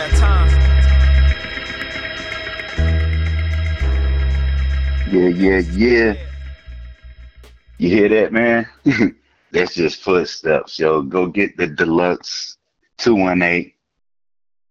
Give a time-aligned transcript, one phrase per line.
[0.00, 0.48] that time.
[5.12, 6.14] Yeah, yeah, yeah.
[7.76, 8.66] You hear that, man?
[9.52, 11.02] That's just footsteps, yo.
[11.02, 12.56] Go get the deluxe
[12.98, 13.72] 218.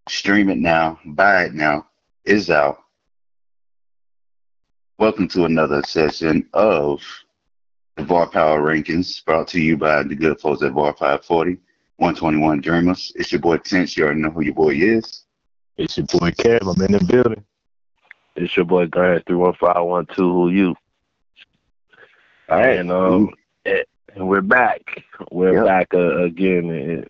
[0.07, 1.00] Stream it now.
[1.05, 1.86] Buy it now.
[2.25, 2.80] It's out.
[4.98, 7.02] Welcome to another session of
[7.98, 11.59] the VAR Power Rankings brought to you by the good folks at VAR 540,
[12.00, 13.12] 121 Dreamers.
[13.16, 13.98] It's your boy Tense.
[13.98, 15.26] You already know who your boy is.
[15.78, 16.62] It's your boy Kev.
[16.62, 17.44] I'm in the building.
[18.38, 20.32] It's your boy Grant three one five one two.
[20.32, 20.76] Who you?
[22.48, 22.80] All right.
[22.80, 23.30] And um,
[23.66, 25.04] and we're back.
[25.30, 25.66] We're Yep.
[25.66, 26.70] back uh, again.
[26.70, 27.07] And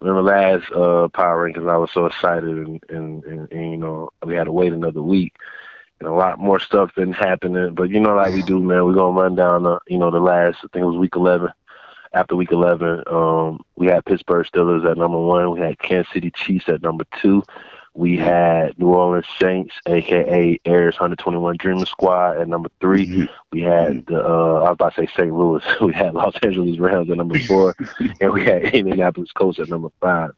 [0.00, 1.70] remember last uh Power Rankings?
[1.70, 5.02] I was so excited, and, and, and, and you know we had to wait another
[5.02, 5.34] week.
[6.00, 8.84] And a lot more stuff been happening, but you know, like we do, man.
[8.84, 10.58] We're gonna run down the, you know, the last.
[10.58, 11.50] I think it was week eleven.
[12.12, 15.52] After week eleven, um, we had Pittsburgh Steelers at number one.
[15.52, 17.42] We had Kansas City Chiefs at number two.
[17.96, 23.06] We had New Orleans Saints, aka Airs 121 Dream Squad, at number three.
[23.06, 23.28] Mhm.
[23.52, 25.32] We had the uh, I was about to say St.
[25.34, 25.64] Louis.
[25.80, 27.74] We had Los Angeles Rams at number four,
[28.20, 30.30] and we had Indianapolis Colts at number five.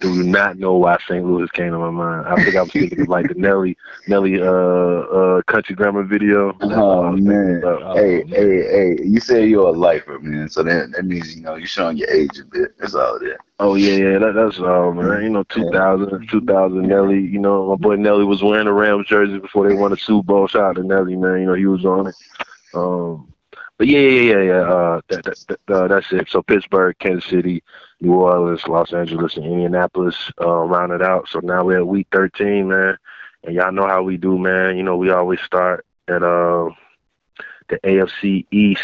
[0.00, 1.24] Do you not know why St.
[1.24, 2.26] Louis came to my mind.
[2.26, 3.76] I think I was thinking of like the Nelly
[4.08, 6.56] Nelly uh uh country grammar video.
[6.62, 7.62] Oh man.
[7.64, 8.28] Oh, hey, man.
[8.28, 8.62] hey,
[8.96, 10.48] hey, you say you're a lifer, man.
[10.48, 12.76] So that that means you know you're showing your age a bit.
[12.78, 13.36] That's all that.
[13.64, 15.22] Oh yeah, yeah, that, that's um, man.
[15.22, 17.20] You know, 2000, 2000 Nelly.
[17.20, 20.26] You know, my boy Nelly was wearing the Rams jersey before they won the Super
[20.26, 20.48] Bowl.
[20.48, 21.40] Shout out to Nelly, man.
[21.40, 22.14] You know, he was on it.
[22.74, 23.32] Um,
[23.78, 24.62] but yeah, yeah, yeah, yeah.
[24.62, 26.28] Uh, that, that, that, uh, that's it.
[26.28, 27.62] So Pittsburgh, Kansas City,
[28.00, 31.28] New Orleans, Los Angeles, and Indianapolis uh, rounded out.
[31.28, 32.98] So now we're at week thirteen, man.
[33.44, 34.76] And y'all know how we do, man.
[34.76, 36.68] You know, we always start at uh,
[37.68, 38.82] the AFC East,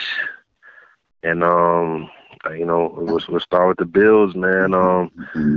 [1.25, 2.09] and um,
[2.57, 4.75] you know, we'll, we'll start with the Bills, man.
[4.75, 5.11] Um,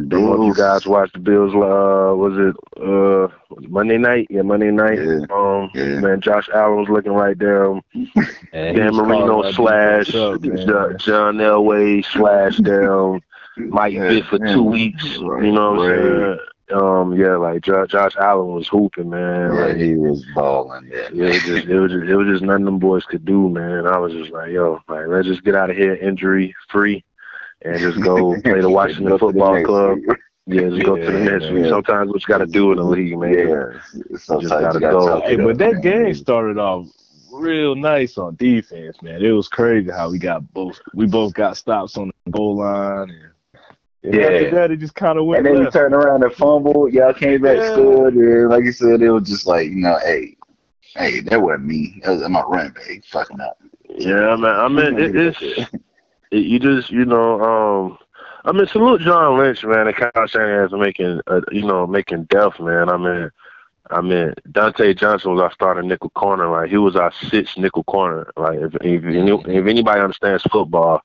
[0.07, 1.53] don't know if you guys watched the Bills.
[1.53, 4.27] Uh, was it uh was it Monday night?
[4.29, 4.99] Yeah, Monday night.
[4.99, 5.25] Yeah.
[5.29, 5.99] Um, Yeah.
[5.99, 7.65] man, Josh Allen was looking right there.
[7.65, 7.81] Um,
[8.73, 10.97] Dan Marino slash up, man.
[10.97, 13.21] John Elway slash down
[13.69, 14.53] Mike Yeah, Vick for yeah.
[14.53, 15.03] two weeks.
[15.19, 15.89] Right, You know what.
[15.89, 16.37] I'm saying?
[16.71, 19.53] Um, yeah, like Jo- Josh Allen was hooping, man.
[19.53, 20.89] Yeah, Like, he was balling.
[20.91, 23.49] Yeah, yeah, it, just, it was just it was just nothing them boys could do,
[23.49, 23.87] man.
[23.87, 27.03] I was just like, yo, like let's just get out of here injury free
[27.63, 29.97] and just go play the Washington Go to the Football Club.
[29.97, 30.19] league.
[30.47, 31.53] Yeah, just go to the next yeah.
[31.53, 31.65] week.
[31.69, 33.33] Sometimes what you got to do in the league, man.
[33.33, 35.21] Yeah, sometimes gotta you gotta go.
[35.21, 35.81] Hey, but that man.
[35.81, 36.87] game started off
[37.31, 39.23] real nice on defense, man.
[39.23, 40.79] It was crazy how we got both.
[40.93, 43.31] We both got stops on the goal line, and,
[44.03, 44.21] and Yeah.
[44.21, 45.73] after that, it just kind of went And then you left.
[45.73, 46.93] turned around and fumbled.
[46.93, 47.73] Y'all came back, Yeah.
[47.73, 48.13] scored.
[48.15, 50.35] And like you said, it was just like, you know, hey,
[50.95, 52.01] hey, that wasn't me.
[52.03, 53.57] That was my running back fucking up.
[53.89, 54.55] Yeah, man.
[54.59, 55.41] I mean, it, it's
[56.31, 57.97] it, you just you know, um,
[58.45, 62.23] I mean, salute John Lynch, man, and Kyle Shanahan for making uh, you know making
[62.25, 62.89] depth, man.
[62.89, 63.29] I mean,
[63.91, 67.83] I mean, Dontae Johnson was our starting nickel corner, like he was our sixth nickel
[67.83, 68.31] corner.
[68.37, 71.01] Like if if, if anybody understands football,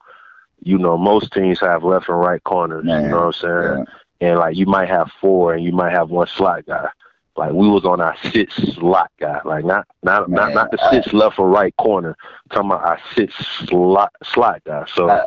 [0.62, 2.84] you know most teams have left and right corners.
[2.84, 3.32] Man, You know what I'm
[3.74, 3.86] saying?
[4.20, 4.28] Yeah.
[4.28, 6.88] and like you might have four and you might have one slot guy.
[7.36, 10.82] Like we was on our sixth slot guy, like not not not Man, not the
[10.82, 12.16] I- sixth left or right corner.
[12.18, 14.84] I'm talking about our sixth slot slot guy.
[14.94, 15.26] So I-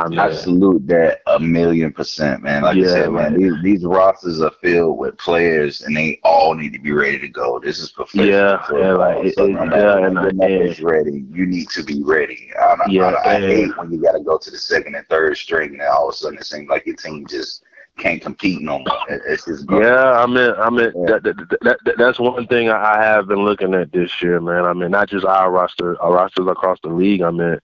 [0.00, 2.62] I mean, I salute that a million percent, man.
[2.62, 3.40] Like I said, man, man.
[3.40, 7.28] these, these rosters are filled with players, and they all need to be ready to
[7.28, 7.58] go.
[7.58, 10.58] This is professional Yeah, yeah, like, it- so it- no yeah, and I- yeah.
[10.60, 12.50] is ready, you need to be ready.
[12.58, 15.06] I, I, Yeah, I, I hate when you got to go to the second and
[15.08, 17.62] third string, and all of a sudden it seems like your team just
[17.98, 18.98] can't compete no more.
[19.10, 21.18] It- It's just yeah, I mean, I mean Yeah.
[21.18, 24.40] that, that, that, that that's one thing I I have been looking at this year,
[24.40, 24.64] man.
[24.64, 27.20] I mean, not just our roster, our rosters across the league.
[27.22, 27.58] I mean,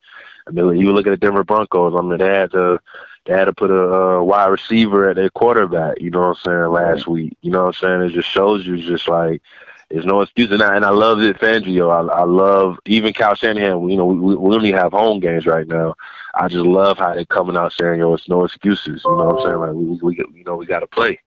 [0.49, 1.95] I mean, you look at the Denver Broncos.
[1.97, 2.79] I mean, they had to
[3.27, 6.01] they had to put a uh, wide receiver at their quarterback.
[6.01, 6.73] You know what I'm saying?
[6.73, 8.03] Last week, you know what I'm saying?
[8.03, 9.43] It just shows you just like
[9.91, 10.51] there's no excuse.
[10.51, 11.91] And I, and I love it, Fangio.
[11.91, 13.89] I, I love even Kyle Shanahan.
[13.89, 15.95] You know, we, we only have home games right now.
[16.35, 19.37] I just love how they're coming out saying, "Yo, it's no excuses." You know what
[19.39, 19.59] I'm saying?
[19.59, 19.97] Like we, we,
[20.33, 21.19] we you know, we got to play.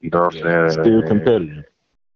[0.00, 0.70] You know what I'm saying?
[0.84, 1.64] Still And- competitive.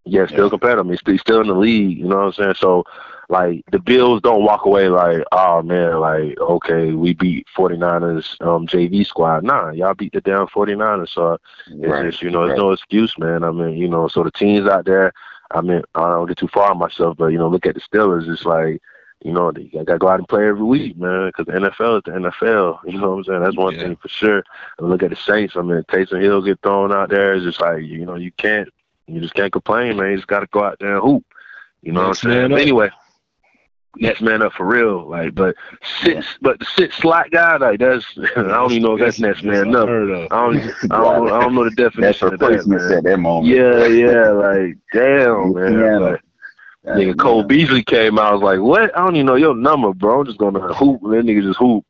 [0.05, 0.99] yeah, still competitive.
[1.05, 1.97] He's still in the league.
[1.97, 2.55] You know what I'm saying?
[2.57, 2.83] So,
[3.29, 8.67] like, the Bills don't walk away like, oh man, like, okay, we beat 49ers um,
[8.67, 9.43] JV squad.
[9.43, 11.09] Nah, y'all beat the damn 49ers.
[11.09, 11.37] So
[11.67, 12.09] it's right.
[12.09, 12.47] just, you know, right.
[12.47, 13.43] there's no excuse, man.
[13.43, 15.11] I mean, you know, so the teams out there.
[15.51, 17.81] I mean, I don't get too far on myself, but you know, look at the
[17.81, 18.27] Steelers.
[18.27, 18.81] It's like,
[19.23, 21.97] you know, they got to go out and play every week, man, because the NFL
[21.97, 22.79] is the NFL.
[22.85, 23.41] You know what I'm saying?
[23.43, 23.83] That's one Yeah.
[23.83, 24.43] thing for sure.
[24.79, 25.55] And look at the Saints.
[25.55, 27.33] I mean, Taysom Hill get thrown out there.
[27.35, 28.67] It's just like, you know, you can't
[29.07, 30.11] you just can't complain, man.
[30.11, 31.25] You just got to go out there and hoop.
[31.81, 32.53] You know what I'm saying?
[32.53, 32.89] anyway,
[33.97, 35.07] next man up for real.
[35.07, 35.55] Like, but
[36.01, 38.05] sit, but the sit slot guy, like that's
[38.35, 39.87] I don't even know if that's next man up.
[39.87, 40.31] I don't,
[40.91, 43.53] I don't, I don't know the definition That's of that, at that moment.
[43.53, 45.79] Yeah, yeah, like damn, man.
[45.79, 45.97] Yeah.
[45.97, 46.21] Like,
[46.85, 48.31] nigga, Cole Beasley came out.
[48.31, 48.95] I was like, what?
[48.97, 50.21] I don't even know your number, bro.
[50.21, 51.01] I'm just gonna hoop.
[51.03, 51.85] And that nigga just hoop.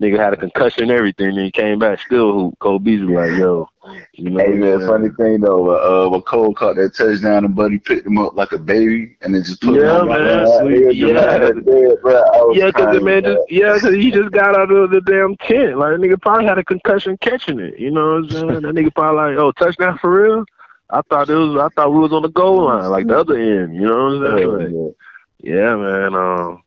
[0.00, 2.58] Nigga had a concussion and everything, and he came back still hoop.
[2.58, 3.66] Cole Beasley like, yo,
[4.12, 4.40] you know.
[4.40, 8.18] Hey man, funny thing though, uh, when Cole caught that touchdown and Buddy picked him
[8.18, 10.44] up like a baby and then just put Yeah, him on man.
[10.44, 10.96] the Sweet.
[10.96, 11.92] Yeah, Yeah.
[12.02, 12.14] bro.
[12.14, 15.78] I was the man just yeah, because he just got out of the damn tent.
[15.78, 17.78] Like nigga probably had a concussion catching it.
[17.78, 18.62] You know what I'm saying?
[18.62, 20.44] that nigga probably like, oh, touchdown for real.
[20.90, 21.56] I thought it was.
[21.56, 23.74] I thought we was on the goal line, like the other end.
[23.74, 24.52] You know what I'm saying?
[24.52, 24.94] Like,
[25.42, 26.14] Yeah, yeah, man.
[26.14, 26.62] Um,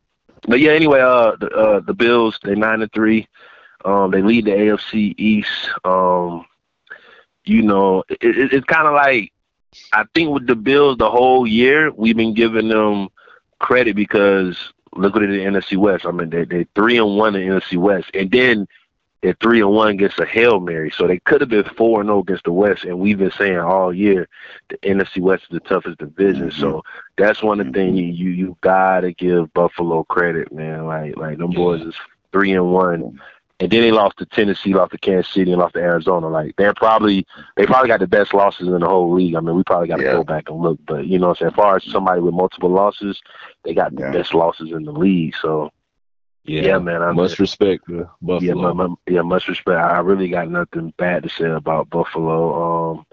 [0.49, 3.27] but yeah, anyway, uh, the uh, the Bills they nine and three.
[3.85, 5.69] Um, they lead the AFC East.
[5.85, 6.45] Um,
[7.45, 9.31] you know, it, it, it's kind of like
[9.93, 13.09] I think with the Bills the whole year we've been giving them
[13.59, 14.57] credit because
[14.95, 16.05] look at the NFC West.
[16.05, 18.67] I mean, they they three and one in the NFC West, and then
[19.21, 20.91] they're three and one against a hail mary.
[20.95, 23.57] So they could have been four and zero against the West, and we've been saying
[23.57, 24.27] all year
[24.69, 26.49] the NFC West is the toughest division.
[26.49, 26.59] Mhm.
[26.59, 26.83] So
[27.17, 30.85] that's one of the things you, you you gotta give Buffalo credit, man.
[30.85, 31.95] Like like them boys is
[32.31, 33.19] three and one.
[33.61, 36.29] And then they lost to Tennessee, lost to Kansas City, and lost to Arizona.
[36.29, 37.27] Like they're probably
[37.57, 39.35] they probably got the best losses in the whole league.
[39.35, 40.13] I mean, we probably got to Yeah.
[40.13, 42.33] go back and look, but you know, what I'm saying, as far as somebody with
[42.33, 43.21] multiple losses,
[43.65, 44.11] they got the Yeah.
[44.11, 45.35] best losses in the league.
[45.41, 45.71] So
[46.43, 48.73] yeah, man, I'm much respect yeah, Buffalo.
[48.73, 49.77] my, my, yeah, much respect.
[49.79, 52.91] I really got nothing bad to say about Buffalo.
[52.93, 53.05] Um,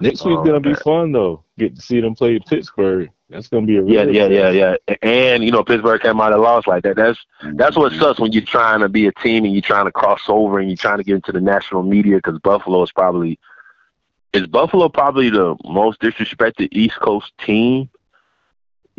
[0.00, 1.42] Next week's Oh, gonna be fun though.
[1.58, 3.10] Get to see them play Pittsburgh.
[3.28, 4.94] That's gonna be a yeah, yeah, yeah, yeah.
[5.02, 6.94] And you know, Pittsburgh came out and lost like that.
[6.96, 7.18] That's
[7.54, 7.98] That's what Mhm.
[7.98, 10.68] sucks when you're trying to be a team and you're trying to cross over and
[10.68, 13.38] you're trying to get into the national media because Buffalo is probably
[14.32, 17.90] is Buffalo probably the most disrespected East Coast team.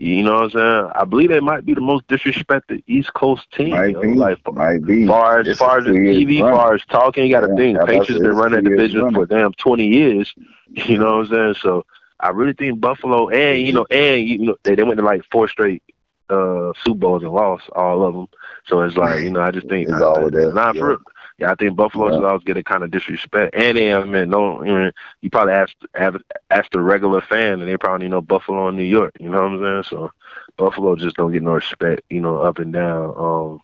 [0.02, 0.92] You know what I'm saying?
[0.96, 3.70] I believe they might be the most disrespected East Coast team.
[3.70, 5.06] Might know, be, Like might be.
[5.06, 6.50] far as It's far as the TV, run.
[6.50, 8.64] far as talking, you got to Yeah, think I was about to Patriots been running
[8.64, 9.14] the division run.
[9.14, 10.34] for damn 20 years.
[10.76, 11.56] You know what I'm saying?
[11.62, 11.86] So
[12.20, 15.22] I really think Buffalo and you know and you know they, they went to like
[15.32, 15.82] four straight
[16.30, 18.28] uh Super Bowls and lost all of them.
[18.68, 20.80] So it's like you know I just think It's all of that, Nah, yeah.
[20.80, 20.98] for.
[21.40, 22.28] Yeah, I think Buffalo Yeah.
[22.28, 23.56] always get a kind of disrespect.
[23.56, 24.92] And they have man, no, you, know,
[25.22, 26.18] you probably ask ask
[26.50, 29.14] ask the regular fan, and they probably know Buffalo and New York.
[29.20, 29.84] You know what I'm saying?
[29.90, 30.12] So
[30.58, 33.14] Buffalo just don't get no respect, you know, up and down.
[33.18, 33.62] Um,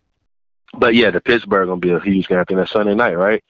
[0.77, 2.39] but yeah, the Pittsburgh gonna be a huge game.
[2.39, 3.44] I think that's Sunday night, right?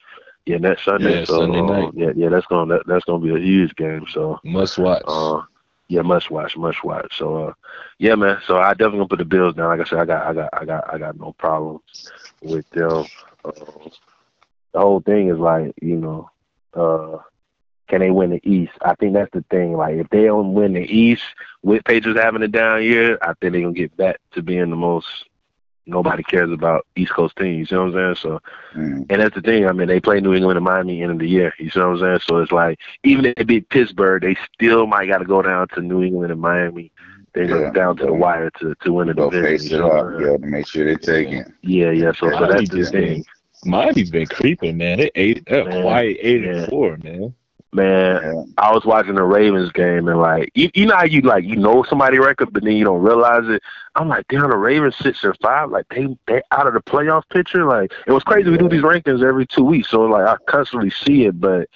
[0.46, 1.20] Yeah, next Sunday.
[1.20, 1.90] Yeah, so Sunday um, night.
[1.94, 4.06] yeah, yeah, that's gonna that, that's gonna be a huge game.
[4.12, 5.02] So Must watch.
[5.06, 5.42] uh,
[5.88, 7.16] yeah, must watch, must watch.
[7.18, 7.52] So, uh,
[7.98, 8.38] yeah, man.
[8.46, 9.68] So I definitely gonna put the Bills down.
[9.68, 11.80] Like I said, I got, I got, I got, I got no problem
[12.42, 13.06] with them.
[13.44, 13.90] Um,
[14.76, 16.30] the whole thing is like, you know,
[16.74, 17.18] uh,
[17.88, 18.72] can they win the East?
[18.82, 19.76] I think that's the thing.
[19.76, 21.22] Like, if they don't win the East
[21.62, 24.76] with Patriots having a down year, I think they're gonna get back to being the
[24.76, 25.06] most
[25.86, 27.70] nobody cares about East Coast teams.
[27.70, 28.16] You know what I'm saying?
[28.22, 28.40] So
[28.76, 29.06] Mm.
[29.10, 29.66] and that's the thing.
[29.66, 31.54] I mean, they play New England and Miami end of the year.
[31.58, 32.20] You see what I'm saying?
[32.26, 35.68] So it's like even if they beat Pittsburgh, they still might got to go down
[35.74, 36.92] to New England and Miami.
[37.34, 37.70] They go Yeah.
[37.70, 39.58] down to the wire to to win the Go division.
[39.58, 41.46] face it up, yeah, to make sure they take it.
[41.62, 42.12] Yeah, yeah.
[42.12, 43.24] So, so that's the thing,
[43.66, 44.98] Miami's been creeping, man.
[44.98, 46.50] They eight, they're Man, quiet eight yeah.
[46.50, 47.34] and four, man.
[47.72, 48.22] man.
[48.22, 48.42] Yeah.
[48.58, 51.56] I was watching the Ravens game and like you, you know how you like you
[51.56, 53.62] know somebody record but then you don't realize it.
[53.94, 57.22] I'm like, damn, the Ravens six and five, like they they out of the playoff
[57.30, 57.64] picture.
[57.64, 58.50] Like it was crazy.
[58.50, 61.68] We do these rankings every two weeks, so like I constantly see it, but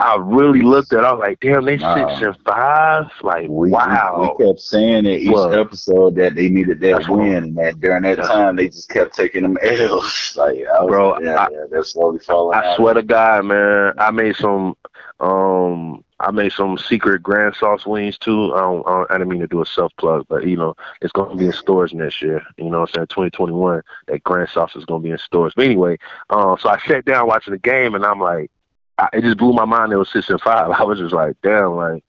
[0.00, 1.04] I really looked at.
[1.04, 1.94] I was like, damn, they Wow.
[1.94, 3.06] six and five.
[3.22, 4.36] Like We, wow.
[4.38, 8.02] we kept saying it each Well, episode that they needed that win, and that during
[8.02, 10.34] that time they just kept taking them L's.
[10.36, 12.76] Like, I was Bro, yeah, I- yeah, they're slowly falling I out.
[12.76, 14.74] swear to God, man, I made some
[15.20, 18.52] um I made some secret grand sauce wings too.
[18.54, 20.74] I don't, I, don't, I didn't mean to do a self plug, but you know,
[21.00, 22.42] it's gonna be in stores next year.
[22.56, 23.06] You know what I'm saying?
[23.08, 25.52] Twenty twenty one, that grand sauce is gonna be in stores.
[25.56, 25.98] But anyway,
[26.30, 28.50] um so I sat down watching the game and I'm like
[28.98, 30.70] I, it just blew my mind it was six and five.
[30.78, 32.04] I was just like, damn, like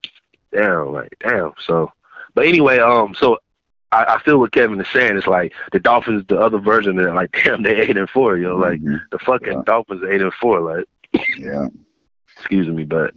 [0.52, 1.54] damn, like damn.
[1.66, 1.92] So
[2.36, 3.38] but anyway, um so
[3.92, 5.18] I, I feel what Kevin is saying.
[5.18, 8.38] It's like the Dolphins, the other version of it, like damn, they eight and four,
[8.38, 8.56] yo.
[8.58, 9.00] Like Mhm.
[9.12, 9.62] the fucking Yeah.
[9.66, 10.86] Dolphins are eight and four, like
[11.38, 11.68] yeah,
[12.38, 13.14] excuse me, but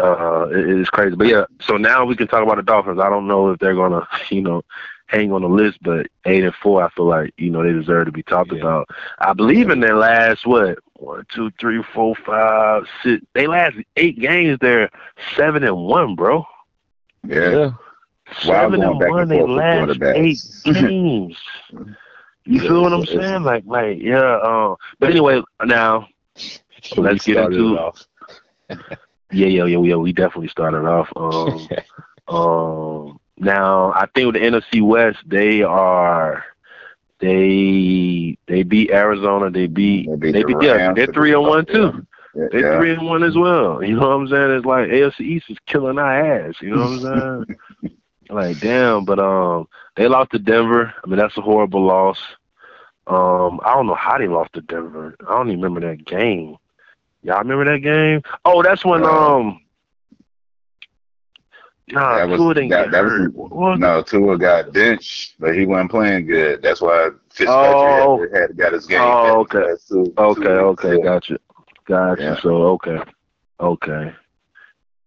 [0.00, 1.16] uh, it, it is crazy.
[1.16, 3.00] But yeah, so now we can talk about the Dolphins.
[3.00, 4.62] I don't know if they're gonna, you know,
[5.08, 8.06] hang on the list, but eight and four, I feel like you know they deserve
[8.06, 8.60] to be talked Yeah.
[8.60, 8.88] about.
[9.18, 13.24] I believe in their last what one, two, three, four, five, six.
[13.34, 14.58] They last eight games.
[14.60, 14.90] They're
[15.36, 16.46] seven and one, bro.
[17.26, 17.72] yeah.
[18.42, 19.22] seven Wow, going and back one.
[19.22, 20.64] and They forth with last eight quarterbacks.
[20.88, 21.36] games.
[21.72, 23.42] You Yeah, feel what I'm it's- saying?
[23.42, 24.20] Like, like, yeah.
[24.20, 26.06] Uh, but anyway, now
[26.82, 28.06] So Let's we get started into- it off.
[29.30, 29.96] Yeah, yeah, yeah, yeah.
[29.96, 31.10] We definitely started off.
[31.14, 31.68] Um,
[32.34, 36.44] um, now I think with the NFC West, they are
[37.20, 39.50] They they beat Arizona.
[39.50, 40.92] They beat They beat they the beat yeah.
[40.94, 42.06] They're three and one too.
[42.34, 42.78] Yeah, They're yeah.
[42.78, 43.82] three and one as well.
[43.82, 44.50] You know what I'm saying?
[44.50, 46.54] It's like AFC East is killing our ass.
[46.60, 47.46] You know what I'm
[47.86, 47.92] saying?
[48.30, 50.92] like damn, but um, they lost to Denver.
[51.02, 52.18] I mean that's a horrible loss.
[53.06, 55.16] Um, I don't know how they lost to Denver.
[55.26, 56.56] I don't even remember that game.
[57.22, 58.22] Y'all remember that game?
[58.44, 59.58] Oh, that's when Uh,
[61.96, 62.02] um.
[62.02, 63.34] Nah, That was- Tua didn't that- get that hurt.
[63.34, 66.62] Was No, Tua got benched, but he wasn't playing good.
[66.62, 68.26] That's why Fitzpatrick Oh.
[68.32, 69.00] had, had got his game.
[69.02, 69.58] Oh, okay.
[69.70, 70.84] last two- Okay, two weeks.
[70.84, 71.38] okay, gotcha.
[71.86, 72.22] Gotcha.
[72.22, 72.36] Yeah.
[72.40, 72.98] So okay.
[73.60, 74.12] Okay.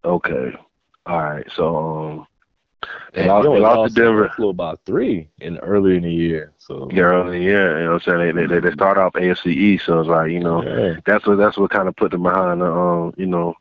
[0.04, 0.54] Okay.
[1.06, 1.46] All right.
[1.56, 2.28] So um
[3.14, 4.28] they lost, they lost to Denver.
[4.30, 6.54] Buffalo about three in early in the year.
[6.58, 8.36] So Yeah, early, yeah, you know what I'm saying?
[8.36, 10.96] They they, they start off AFC East, so it's like, you know, yeah.
[11.06, 13.54] that's what that's what kind of put them behind the um, you know,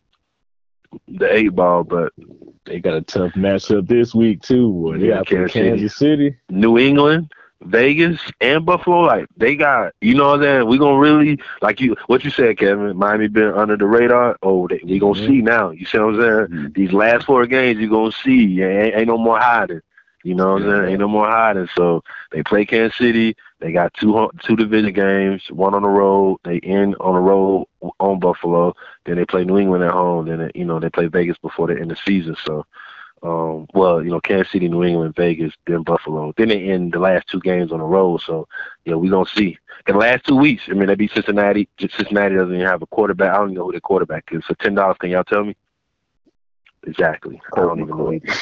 [1.09, 2.13] the eight ball, but
[2.71, 4.71] they got a tough matchup this week too.
[4.73, 4.99] Boy.
[4.99, 6.29] They got from Kansas City.
[6.29, 6.37] City.
[6.51, 10.69] New England, Vegas, and Buffalo, like they got, you know what I'm saying?
[10.69, 12.97] We gonna really like you what you said, Kevin.
[12.97, 14.37] Miami been under the radar.
[14.43, 15.27] Oh, they, we gonna Mhm.
[15.27, 15.71] see now.
[15.71, 16.47] You see what I'm saying?
[16.47, 16.75] Mhm.
[16.75, 18.63] These last four games, you gonna see.
[18.63, 19.81] Ain't, ain't no more hiding.
[20.23, 20.77] You know what I'm Yeah.
[20.83, 20.91] saying?
[20.93, 21.69] Ain't no more hiding.
[21.75, 23.35] So they play Kansas City.
[23.59, 26.39] They got two two division games, one on the road.
[26.45, 27.67] They end on the road
[27.99, 28.75] on Buffalo.
[29.07, 30.27] Then they play New England at home.
[30.29, 32.37] Then they, you know they play Vegas before the end of the season.
[32.45, 32.67] So,
[33.23, 36.33] um, well, you know Kansas City, New England, Vegas, then Buffalo.
[36.37, 38.21] Then they end the last two games on the road.
[38.23, 38.47] So,
[38.85, 39.59] yeah, we gonna see.
[39.87, 41.69] The last two weeks, I mean, they beat Cincinnati.
[41.79, 43.33] Cincinnati doesn't even have a quarterback.
[43.33, 44.43] I don't even know who their quarterback is.
[44.47, 45.57] So ten dollars, can y'all tell me?
[46.87, 47.41] Exactly.
[47.57, 48.13] I don't even know.
[48.13, 48.33] either.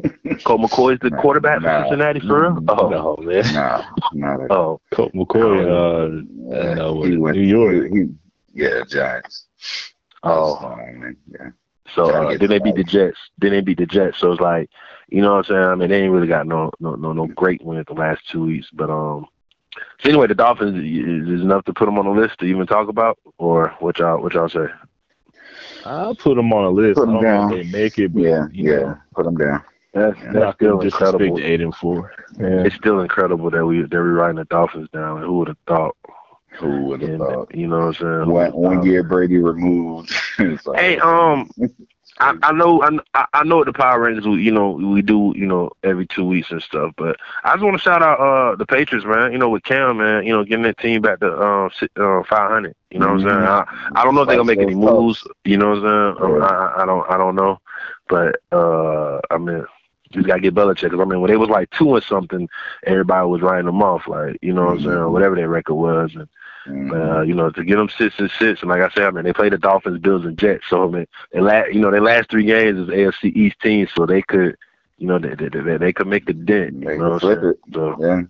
[0.44, 1.82] Colt McCoy is the Nah, quarterback for.
[1.88, 2.64] Cincinnati for real?
[2.68, 5.66] Oh, No man, Nah, not at oh, Colt McCoy.
[5.66, 7.90] Uh, Uh, no, he went- New York.
[7.92, 8.14] he-
[8.54, 9.46] yeah, Giants.
[10.22, 10.56] oh.
[10.60, 11.16] fine, man.
[11.30, 11.50] Yeah.
[11.94, 12.84] So uh, then they beat the.
[12.84, 13.16] Jets.
[13.38, 14.18] Then they beat the Jets.
[14.18, 14.68] So it's like,
[15.08, 15.64] you know what I'm saying?
[15.64, 18.28] I mean, they ain't really got no no no no great win at the last
[18.30, 18.68] two weeks.
[18.72, 19.26] But um,
[20.02, 22.66] so anyway, the Dolphins is, is enough to put them on the list to even
[22.66, 24.66] talk about, or what y'all what y'all say?
[25.86, 26.96] I'll put them on a list.
[26.96, 27.52] Put 'em I don't know down.
[27.54, 28.78] if they make it, but Yeah, you yeah.
[28.80, 29.62] know, Put them down.
[29.94, 30.24] That's Yeah.
[30.24, 31.38] That's not still gonna incredible.
[31.40, 32.12] eight and four.
[32.38, 32.64] Yeah.
[32.64, 35.18] It's still incredible that we they're writing the Dolphins down.
[35.18, 35.96] And who would have thought?
[36.58, 37.54] Who would have thought?
[37.54, 38.30] you know what I'm saying?
[38.30, 40.12] One, one year Brady removed.
[40.38, 41.50] Like, Hey, um,
[42.20, 42.82] I, I know
[43.14, 46.06] I, I- know what the Power Rangers we, you know we do you know every
[46.06, 49.32] two weeks and stuff, but I just want to shout out uh the Patriots man.
[49.32, 52.74] You know with Cam man, you know getting that team back to um uh, 500.
[52.90, 53.32] You know what I'm saying?
[53.32, 55.26] I, I don't know if they're gonna make any moves.
[55.44, 56.34] You know what I'm saying?
[56.36, 56.42] Um.
[56.42, 57.58] I, I don't I don't know,
[58.08, 59.64] but uh I mean.
[60.10, 60.90] You just gotta get Belichick.
[60.90, 62.48] 'cause I mean, when they was like two or something,
[62.84, 66.14] everybody was writing them off, like you know what I'm saying, whatever their record was.
[66.14, 66.26] And
[66.68, 66.92] Mhm.
[66.92, 69.24] uh, you know, to get them six and six, and like I said, I mean,
[69.24, 70.64] they play the Dolphins, Bills, and Jets.
[70.68, 73.90] So I mean, they last, you know, their last three games is AFC East teams,
[73.94, 74.56] so they could,
[74.98, 76.84] you know, they they, they, they could make a dent.
[76.84, 77.46] They You know, could what I'm saying?
[77.72, 78.22] So, yeah.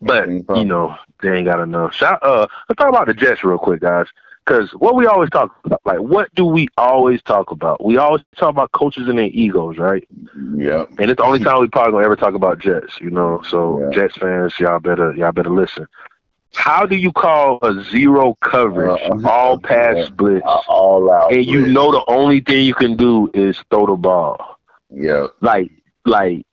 [0.00, 1.94] but you know, they ain't got enough.
[1.94, 4.06] Shout, uh, let's talk about the Jets real quick, guys.
[4.44, 7.84] Because what we always talk about, like, what do we always talk about?
[7.84, 10.06] We always talk about coaches and their egos, right?
[10.56, 10.84] Yeah.
[10.98, 13.42] And it's the only time we probably gonna ever talk about Jets, you know.
[13.48, 13.90] So Yeah.
[13.90, 15.86] Jets fans, y'all better y'all better listen.
[16.54, 20.08] How do you call a zero coverage, Uh, all pass yeah.
[20.10, 21.32] blitz, Uh, All out.
[21.32, 24.56] and you know the only thing you can do is throw the ball?
[24.90, 25.26] Yeah.
[25.40, 25.70] Like,
[26.04, 26.44] like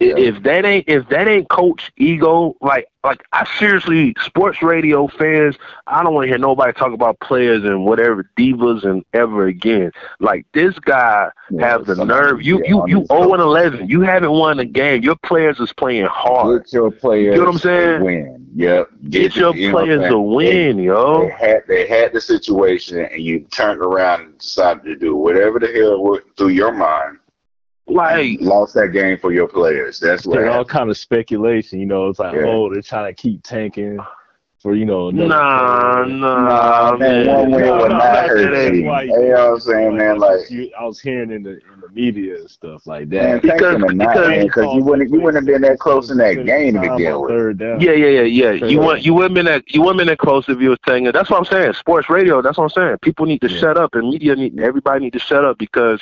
[0.00, 0.14] Yeah.
[0.16, 5.56] if that ain't if that ain't coach ego, like like I seriously, sports radio fans,
[5.86, 9.90] I don't want to hear nobody talk about players and whatever divas and ever again.
[10.20, 12.42] Like this guy Yeah, have the nerve.
[12.42, 13.88] You get you you his 0 and 11.
[13.88, 15.02] You haven't won a game.
[15.02, 16.64] Your players is playing hard.
[16.64, 17.34] Get your players.
[17.34, 18.04] You know what I'm saying?
[18.04, 18.46] Win.
[18.54, 18.88] Yep.
[19.10, 20.80] Get your you know what I'm players to win,
[21.12, 21.28] They yo.
[21.28, 25.68] had they had the situation, and you turned around and decided to do whatever the
[25.72, 27.17] hell went through your mind.
[27.88, 29.98] Like lost that game for your players.
[30.00, 31.80] That's what all kind of speculation.
[31.80, 32.42] You know, it's like, Yeah.
[32.46, 33.98] oh, they're trying to keep tanking
[34.60, 35.08] for you know.
[35.08, 37.36] another nah, nah, Nah, man, man.
[37.36, 38.84] one win No, would no, not that's- hurt you.
[38.86, 40.18] why- You know what I'm saying, man?
[40.18, 43.34] Like, what you- I was hearing in the in the media and stuff like man,
[43.34, 43.42] that.
[43.42, 45.78] Because- thank him or not, because- man, because you wouldn't you wouldn't have been that
[45.78, 47.60] close in that game to Time begin on with.
[47.80, 48.66] Yeah, yeah, yeah, yeah.
[48.66, 51.06] You want you wouldn't been that you wouldn't been that close if you was saying
[51.06, 51.12] it.
[51.12, 51.74] That's what I'm saying.
[51.74, 52.42] Sports radio.
[52.42, 52.96] That's what I'm saying.
[53.00, 53.58] People need to Yeah.
[53.60, 56.00] shut up, and media need everybody need to shut up because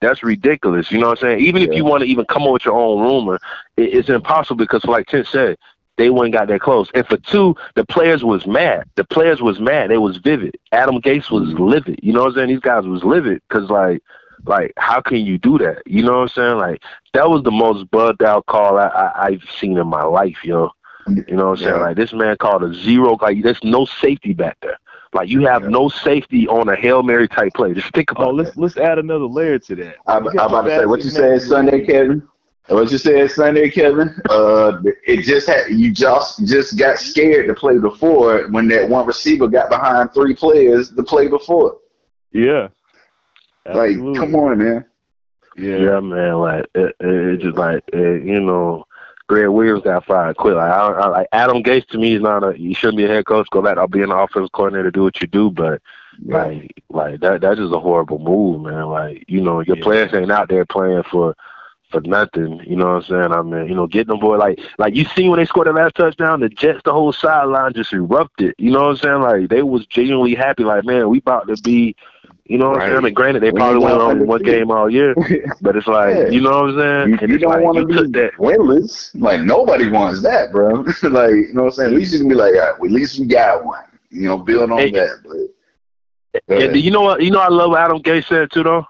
[0.00, 0.90] that's ridiculous.
[0.90, 1.40] You know what I'm saying?
[1.40, 3.38] Even if you want to even come up with your own rumor,
[3.76, 5.56] it, it's impossible because, like Tim said,
[5.96, 6.88] they wouldn't got that close.
[6.94, 8.84] And for two, the players was mad.
[8.94, 9.90] The players was mad.
[9.90, 10.56] They was vivid.
[10.72, 11.68] Adam Gase was Mhm.
[11.70, 12.00] livid.
[12.02, 12.48] You know what I'm saying?
[12.48, 14.02] These guys was livid because like.
[14.46, 15.82] Like, how can you do that?
[15.84, 16.58] You know what I'm saying?
[16.58, 16.80] Like,
[17.12, 20.70] that was the most bugged out call I, I, I've seen in my life, yo.
[21.08, 21.74] You know what I'm saying?
[21.74, 21.80] Yeah.
[21.82, 23.18] Like this man called a zero.
[23.20, 24.78] Like there's no safety back there.
[25.14, 25.68] Like you have Yeah.
[25.68, 27.72] no safety on a hail mary type play.
[27.74, 28.60] Just think Oh, about let's that.
[28.60, 29.96] let's add another layer to that.
[30.06, 32.22] I'm, I'm about to say what you best said Sunday, Kevin.
[32.68, 34.14] What you said Sunday, Kevin?
[34.28, 39.06] Uh, it just had you just just got scared to play before when that one
[39.06, 41.78] receiver got behind three players to play before.
[42.32, 42.68] Yeah.
[43.72, 44.84] Like, come on, man.
[45.56, 45.76] Yeah.
[45.76, 46.34] Yeah, man.
[46.34, 48.84] Like it, it, it just like it, you know,
[49.28, 50.54] Gregg Williams got fired quick.
[50.56, 52.58] Like, I, I, like Adam Gase to me is not a.
[52.58, 53.48] You shouldn't be a head coach.
[53.50, 53.76] Go back.
[53.78, 54.90] I'll be an offensive coordinator.
[54.90, 55.50] To do what you do.
[55.50, 55.82] But
[56.24, 58.86] like, like that that's just a horrible move, man.
[58.86, 59.84] Like you know, your Yeah.
[59.84, 61.36] players ain't out there playing for
[61.90, 62.60] for nothing.
[62.66, 63.32] You know what I'm saying?
[63.32, 65.72] I mean, you know, getting them boy like like you seen when they scored the
[65.72, 68.54] last touchdown, the Jets, the whole sideline just erupted.
[68.58, 69.20] You know what I'm saying?
[69.20, 70.64] Like they was genuinely happy.
[70.64, 71.94] Like man, we about to be.
[72.48, 72.98] You know what I'm saying?
[72.98, 75.14] I mean, granted, they We probably went on one game all year,
[75.60, 76.28] but it's like, Yeah.
[76.28, 77.10] you know what I'm saying?
[77.10, 78.32] You, And you don't like, want to be that.
[78.38, 79.10] winless.
[79.14, 80.74] Like nobody wants that, bro.
[81.02, 81.90] like you know what I'm saying.
[81.92, 83.84] At least you can be like, all right, well, at least we got one.
[84.10, 84.90] You know, build on Hey.
[84.92, 85.18] that.
[85.24, 87.22] But And you know what?
[87.22, 88.84] You know I love what Adam Gase said too, though.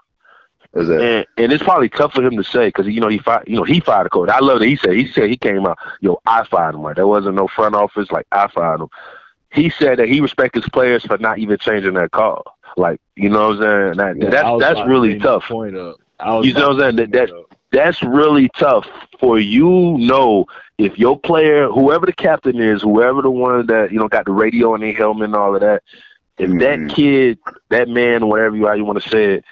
[0.73, 3.47] And and it's probably tough for him to say because you know he fired.
[3.47, 4.29] You know he fired the coach.
[4.29, 4.93] I love that he said.
[4.93, 5.77] He said he came out.
[6.01, 6.83] Yo, I fired him.
[6.83, 8.11] Like there wasn't no front office.
[8.11, 8.87] Like I fired him.
[9.51, 12.43] He said that he respects his players for not even changing that call.
[12.79, 13.97] Like you know what I'm saying?
[13.97, 15.43] That, Yeah, that's that's about to really tough.
[15.47, 15.97] Point up.
[16.43, 16.95] You know what I'm saying?
[16.95, 17.45] bring That- up.
[17.71, 18.85] that's really tough
[19.19, 20.45] for you know
[20.77, 24.31] if your player whoever the captain is whoever the one that you know got the
[24.31, 25.83] radio in their helmet and all of that
[26.37, 26.59] if Mhm.
[26.61, 27.37] that kid
[27.69, 29.45] that man whatever you how you want to say it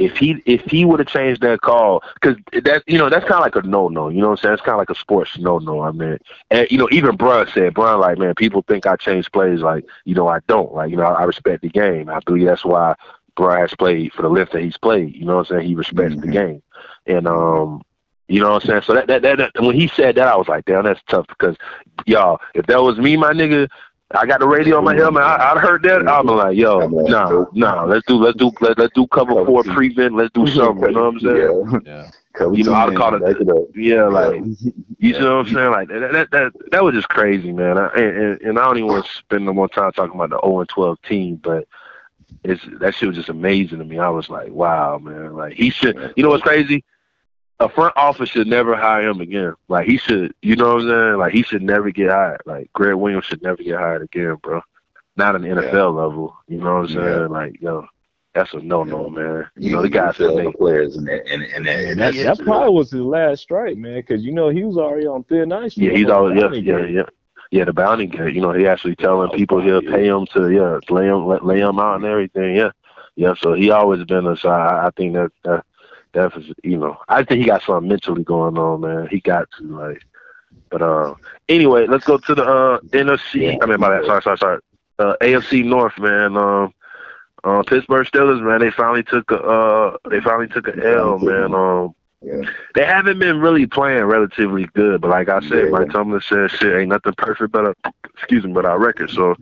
[0.00, 3.34] if he if he would have changed that call because that you know that's kind
[3.34, 4.54] of like a no no you know what I'm saying?
[4.54, 6.18] It's kind of like a sports no no I mean.
[6.50, 9.84] And you know even Bruh said Bruh like man people think I change plays like
[10.04, 12.64] you know I don't like you know I, I respect the game I believe that's
[12.64, 12.94] why
[13.38, 15.68] Bruh has played for the length that he's played you know what I'm saying?
[15.68, 16.32] He respects the Mhm.
[16.32, 16.62] game.
[17.06, 17.82] And um
[18.28, 18.82] you know what I'm saying?
[18.86, 21.26] So that, that that that when he said that I was like damn that's tough
[21.28, 21.56] because
[22.06, 23.68] y'all if that was me my nigga
[24.12, 25.22] I got the radio on my helmet.
[25.22, 26.08] I, I'd heard that.
[26.08, 29.62] I'm like, "Yo, no, no, let's do, let's do, let, let's do cover Cover four
[29.64, 29.72] two.
[29.72, 30.16] prevent.
[30.16, 31.20] Let's do something." You know what I'm
[31.72, 31.82] saying?
[31.86, 31.92] Yeah.
[32.04, 32.10] Yeah.
[32.32, 33.64] Cover You know, two I'd call it- back it up.
[33.74, 34.42] Yeah, like
[34.98, 35.70] you know what I'm saying?
[35.70, 37.78] Like that, that, that, that was just crazy, man.
[37.78, 40.30] I, and, and, and I don't even want to spend no more time talking about
[40.30, 41.68] the 0 and 12 team, but
[42.42, 43.98] it's that shit was just amazing to me.
[43.98, 45.34] I was like, wow, man.
[45.36, 46.12] Like he should.
[46.16, 46.82] You know what's crazy?
[47.60, 49.54] A front office should never hire him again.
[49.68, 50.34] Like he should.
[50.42, 51.18] You know what I'm saying?
[51.18, 52.40] Like he should never get hired.
[52.46, 54.62] Like Gregg Williams should never get hired again, bro.
[55.16, 56.36] Not on the NFL level.
[56.48, 56.98] You know what I'm saying?
[56.98, 57.26] Yeah.
[57.26, 57.86] Like yo,
[58.34, 59.46] that's a no no, man.
[59.56, 60.56] You, You know the guys feel that the make.
[60.56, 63.76] players and that, and, and, that, And and that, that probably was his last strike,
[63.76, 65.76] man, because you know he was already on thin ice.
[65.76, 67.02] Yeah, he's the always yeah, Bounty yeah, yeah.
[67.50, 68.34] Yeah, the bounty gate.
[68.34, 71.44] You know, he actually telling Oh, people he'll pay him to yeah lay him let,
[71.44, 72.54] lay him out and everything.
[72.54, 72.70] Yeah,
[73.16, 73.34] yeah.
[73.40, 74.36] So he always been a.
[74.36, 75.64] So I, I think that that
[76.12, 79.08] that was you know I think he got something mentally going on, man.
[79.10, 80.02] He got to like.
[80.70, 81.14] But uh,
[81.48, 83.58] anyway, let's go to the uh NFC.
[83.62, 84.04] I mean, my bad.
[84.06, 84.60] Sorry, sorry, sorry.
[84.98, 86.36] Uh, AFC North, man.
[86.36, 86.74] Um,
[87.42, 88.60] uh, Pittsburgh Steelers, man.
[88.60, 91.54] They finally took a uh, they finally took a L, man.
[91.54, 92.42] Um, yeah.
[92.74, 95.70] they haven't been really playing relatively good, but like I said, Yeah.
[95.70, 97.74] Mike Tomlin said shit ain't nothing perfect but a
[98.14, 99.10] excuse me, but our record.
[99.10, 99.34] So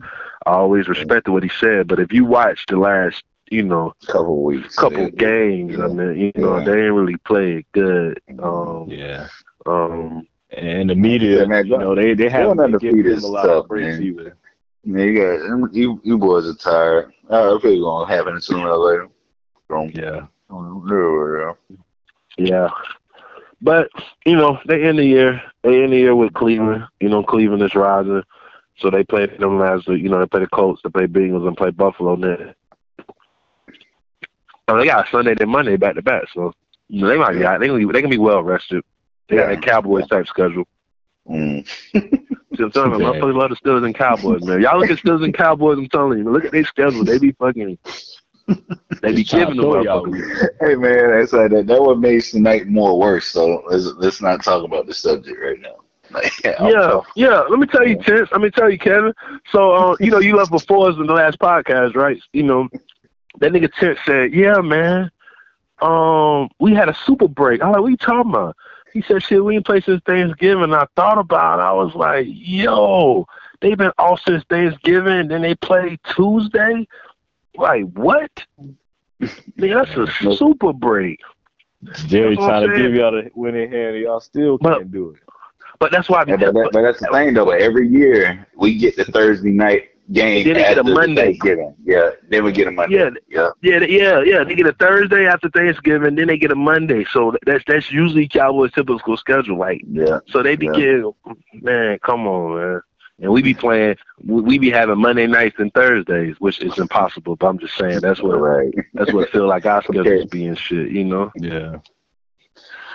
[0.45, 1.87] I always respected what he said.
[1.87, 4.75] But if you watch the last, you know, couple weeks.
[4.75, 5.09] couple Yeah.
[5.17, 6.63] games, I mean, you know, Yeah.
[6.63, 8.19] they ain't really played good.
[8.39, 9.27] Um Yeah.
[9.65, 13.17] um And the media, Yeah, man, you know, they they haven't going been giving undefeated
[13.17, 14.03] him a lot tough, of breaks man.
[14.03, 14.37] either.
[14.85, 17.13] Man, you got you, you boys are tired.
[17.29, 19.07] Uh, okay, gonna happen sooner or later.
[19.69, 20.21] Don't Yeah.
[20.49, 21.53] yeah.
[22.37, 22.69] yeah.
[23.61, 23.89] But,
[24.25, 26.85] you know, they end the year they end the year with Cleveland.
[26.99, 28.23] You know, Cleveland is rising.
[28.77, 30.01] So they played them last week.
[30.01, 32.55] You know, they play the Colts, they play Bengals, and play Buffalo next.
[34.69, 36.23] So they got Sunday and Monday back to back.
[36.33, 36.53] So
[36.89, 37.39] you know, they might be.
[37.39, 38.83] They can be, they can be well rested.
[39.27, 39.55] They got Yeah.
[39.55, 40.65] that Cowboys type schedule.
[41.29, 41.67] Mm.
[41.93, 43.13] See, I'm telling you, Yeah.
[43.13, 44.61] motherfuckers love the Steelers and Cowboys, man.
[44.61, 45.77] Y'all look at Steelers and Cowboys.
[45.77, 47.03] I'm telling you, look at their schedule.
[47.03, 47.77] They be fucking.
[49.01, 50.49] They be giving the motherfuckers.
[50.59, 51.67] Hey man, that's like that.
[51.67, 53.27] That what makes tonight more worse.
[53.27, 55.75] So let's let's not talk about the subject right now.
[56.11, 57.41] Like, Yeah, yeah.
[57.41, 58.29] Let me tell you, Tense.
[58.31, 59.13] Let me tell you, Kevin.
[59.51, 62.19] So, uh, you know, you left before us in the last podcast, right?
[62.33, 62.67] You know,
[63.39, 65.11] that nigga Tense said, "Yeah, man.
[65.81, 68.55] Um, we had a super break." I'm like, "What you talking about?"
[68.93, 71.59] He said, "Shit, we ain't play since Thanksgiving." I thought about.
[71.59, 71.63] it.
[71.63, 73.27] I was like, "Yo,
[73.61, 75.27] they've been off since Thanksgiving.
[75.27, 76.87] Then they play Tuesday.
[77.55, 78.31] Like what?
[78.55, 81.19] Man, that's a super break."
[82.07, 84.91] Jerry That's what trying to give y'all the winning hand, and y'all still But- can't
[84.91, 85.21] do it.
[85.79, 87.51] But that's why I be But, but, but that's the thing though.
[87.51, 91.25] Every year we get the Thursday night game Then they get a Monday.
[91.33, 91.75] Thanksgiving.
[91.83, 92.97] Yeah, then we get a Monday.
[92.97, 93.09] Yeah.
[93.29, 93.49] yeah.
[93.61, 94.43] Yeah, yeah, yeah.
[94.43, 97.05] They get a Thursday after Thanksgiving, then they get a Monday.
[97.11, 99.57] So that's that's usually Cowboys' typical schedule.
[99.57, 100.19] Like, Yeah.
[100.29, 101.01] so they be Yeah.
[101.61, 102.81] man, come on, man.
[103.21, 107.35] And we be playing, we, we be having Monday nights and Thursdays, which is impossible.
[107.35, 108.73] But I'm just saying that's what Right.
[108.93, 110.25] that's what it feel like our schedules Okay.
[110.31, 111.29] be and shit, you know.
[111.35, 111.75] Yeah.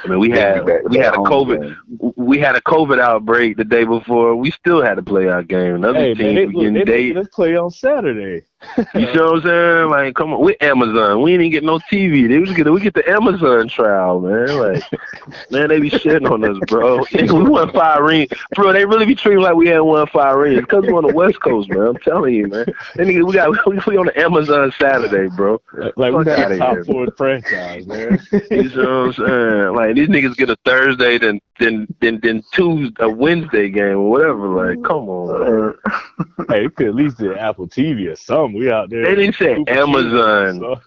[0.05, 1.77] I mean, we had we had a COVID
[2.17, 4.37] we had a COVID outbreak the day before.
[4.37, 5.77] We still had to play our game.
[5.77, 7.13] Another Hey, team man, we they, day.
[7.13, 8.45] let's play on Saturday.
[8.77, 9.91] You see what I'm saying?
[9.91, 12.29] Like, come on, with Amazon, we didn't get no TV.
[12.29, 14.59] They was get we get the Amazon trial, man.
[14.59, 14.83] Like,
[15.51, 17.05] man, they be shitting on us, bro.
[17.35, 18.73] We won five rings, bro.
[18.73, 21.41] They really be treating like we had won five rings because we're on the West
[21.41, 21.83] Coast, man.
[21.83, 22.67] I'm telling you, man.
[22.97, 25.61] Nigga, we got we, we on the Amazon Saturday, bro.
[25.73, 28.21] Like, like we Fuck got a top four franchise, man.
[28.51, 29.75] You know what I'm saying?
[29.75, 34.11] Like these niggas get a Thursday, then then then then Tuesday, a Wednesday game or
[34.11, 34.49] whatever.
[34.49, 36.47] Like, come on, man.
[36.49, 38.54] hey, we could at least do Apple TV or something.
[38.55, 39.05] We out there.
[39.05, 40.61] They didn't say Super Amazon.
[40.61, 40.81] So-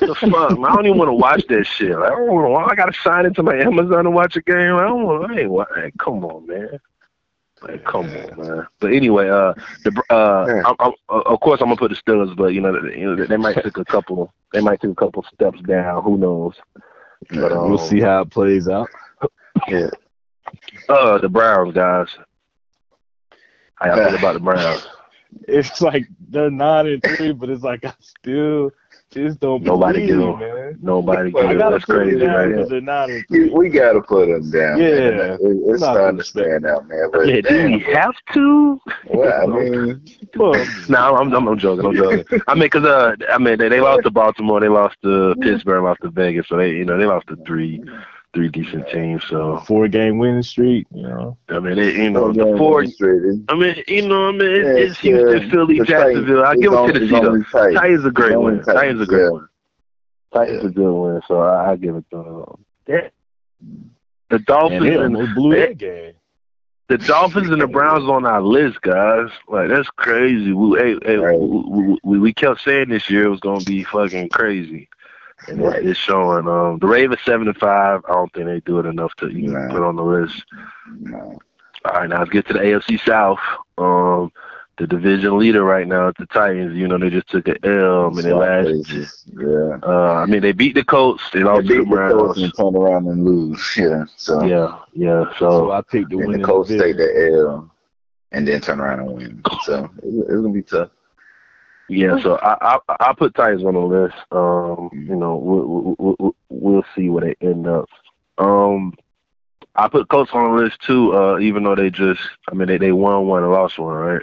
[0.00, 0.32] the fuck?
[0.52, 1.90] I don't even want to watch that shit.
[1.98, 2.72] Like, I don't want.
[2.72, 4.76] I gotta sign into my Amazon to watch a game.
[4.76, 5.30] I don't want.
[5.30, 5.50] I ain't.
[5.50, 6.78] wa- Like, come on, man.
[7.62, 8.66] Like, come on, man.
[8.80, 9.52] But anyway, uh,
[9.84, 10.62] the uh, Yeah.
[10.66, 13.14] I'm, I'm, uh, of course I'm gonna put the Steelers, but you know, they, you
[13.14, 14.32] know, they might take a couple.
[14.54, 16.02] They might take a couple steps down.
[16.02, 16.54] Who knows?
[17.30, 18.88] But um, we'll see how it plays out.
[19.68, 19.88] Yeah.
[20.88, 22.08] Uh, the Browns guys.
[23.76, 24.86] How y'all feel about the Browns?
[25.48, 28.70] It's like they're nine and three, but it's like I still
[29.10, 30.36] just don't Nobody believe, do.
[30.36, 30.78] man.
[30.80, 32.48] Nobody Well, I gotta That's put crazy, down right?
[32.48, 33.50] because they're nine and We, three.
[33.50, 34.78] we got to put them down.
[34.80, 35.10] Yeah.
[35.10, 35.38] man.
[35.40, 37.10] It's Not starting to stand out, man.
[37.12, 38.80] But Yeah, do damn, we have to?
[39.04, 40.02] well, I mean,
[40.36, 41.84] Well, No, I'm, I'm, I'm joking.
[41.86, 42.24] I'm joking.
[42.46, 45.82] I mean, cause uh, I mean, they, they lost to Baltimore, they lost to Pittsburgh,
[45.84, 47.82] lost to Vegas, so they, you know, they lost to three,
[48.34, 49.24] three decent teams.
[49.28, 51.38] So four game winning streak, you know.
[51.48, 52.82] I mean, they, you know, yeah, the four.
[52.82, 53.44] illustrated.
[53.48, 56.44] I mean, you know, I mean, it, Yeah, it's Houston, yeah, Philly, Jacksonville.
[56.44, 57.32] I give it to the Tennessee it's though.
[57.32, 57.80] only Titans.
[57.80, 58.64] Titans a great It's only win.
[58.72, 59.28] Titans a great yeah.
[59.28, 59.48] win.
[60.32, 62.64] Titans a good win, so I, I give it to them.
[62.86, 63.08] Yeah.
[64.30, 66.14] The Dolphins And they and almost blew that game.
[66.88, 69.28] the Dolphins and the Browns on our list, guys.
[69.48, 70.52] Like that's crazy.
[70.52, 71.38] We hey, hey, Right.
[71.38, 74.88] we, we, we kept saying this year it was gonna be fucking crazy,
[75.48, 75.84] and it- Right.
[75.84, 76.46] it's showing.
[76.48, 78.02] Um, the Ravens seven and five.
[78.08, 79.72] I don't think they do it enough to even Nah.
[79.74, 80.44] put on the list.
[81.00, 81.38] No.
[81.86, 83.38] All right, now let's get to the AFC South.
[83.76, 84.32] Um,
[84.78, 86.74] the division leader right now is the Titans.
[86.76, 88.64] You know they just took an L in their So last.
[88.66, 89.06] crazy.
[89.36, 89.78] Yeah.
[89.82, 91.22] Uh, I mean they beat the Colts.
[91.32, 93.60] They They lost to beat the the Colts and turn around and lose.
[93.76, 94.04] Yeah.
[94.16, 95.24] So, Yeah, yeah.
[95.38, 96.96] So So I picked the and winning the Colts take division.
[96.96, 97.70] the L
[98.32, 99.40] and then turn around and win.
[99.62, 100.88] So it's, it's gonna be tough.
[101.88, 104.14] Yeah, so I I I put Titans on the list.
[104.30, 107.86] Um, you know, we'll we'll, we'll, we'll see where they end up.
[108.38, 108.94] Um,
[109.76, 111.14] I put Colts on the list too.
[111.16, 112.20] Uh, even though they just,
[112.50, 114.22] I mean, they they won one and lost one, right?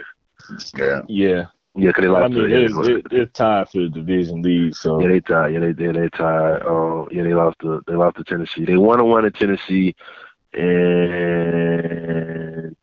[0.74, 1.02] Yeah.
[1.08, 1.44] Yeah,
[1.76, 2.32] Yeah, 'cause they I lost.
[2.32, 4.74] mean to, yeah, they're, they lost- they're, they're tied for the division lead.
[4.76, 5.52] So yeah, they tied.
[5.54, 5.94] Yeah, they did.
[5.96, 6.62] They tied.
[6.62, 8.64] Um, yeah, they lost to they lost to Tennessee.
[8.64, 9.94] They won and one in Tennessee,
[10.54, 11.62] and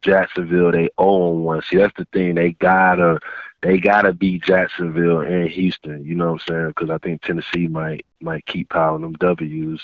[0.01, 1.62] Jacksonville they own one.
[1.63, 2.36] See, that's the thing.
[2.36, 3.19] They gotta
[3.62, 6.03] they gotta beat Jacksonville and Houston.
[6.05, 6.67] You know what I'm saying?
[6.69, 9.82] Because I think Tennessee might might keep piling them W's.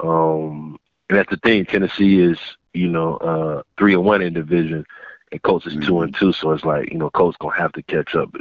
[0.00, 1.64] Um, and that's the thing.
[1.66, 2.38] Tennessee is
[2.72, 4.84] you know uh three and one in division,
[5.32, 6.32] and Colts is two and two.
[6.32, 8.34] So it's like you know Colts gonna have to catch up.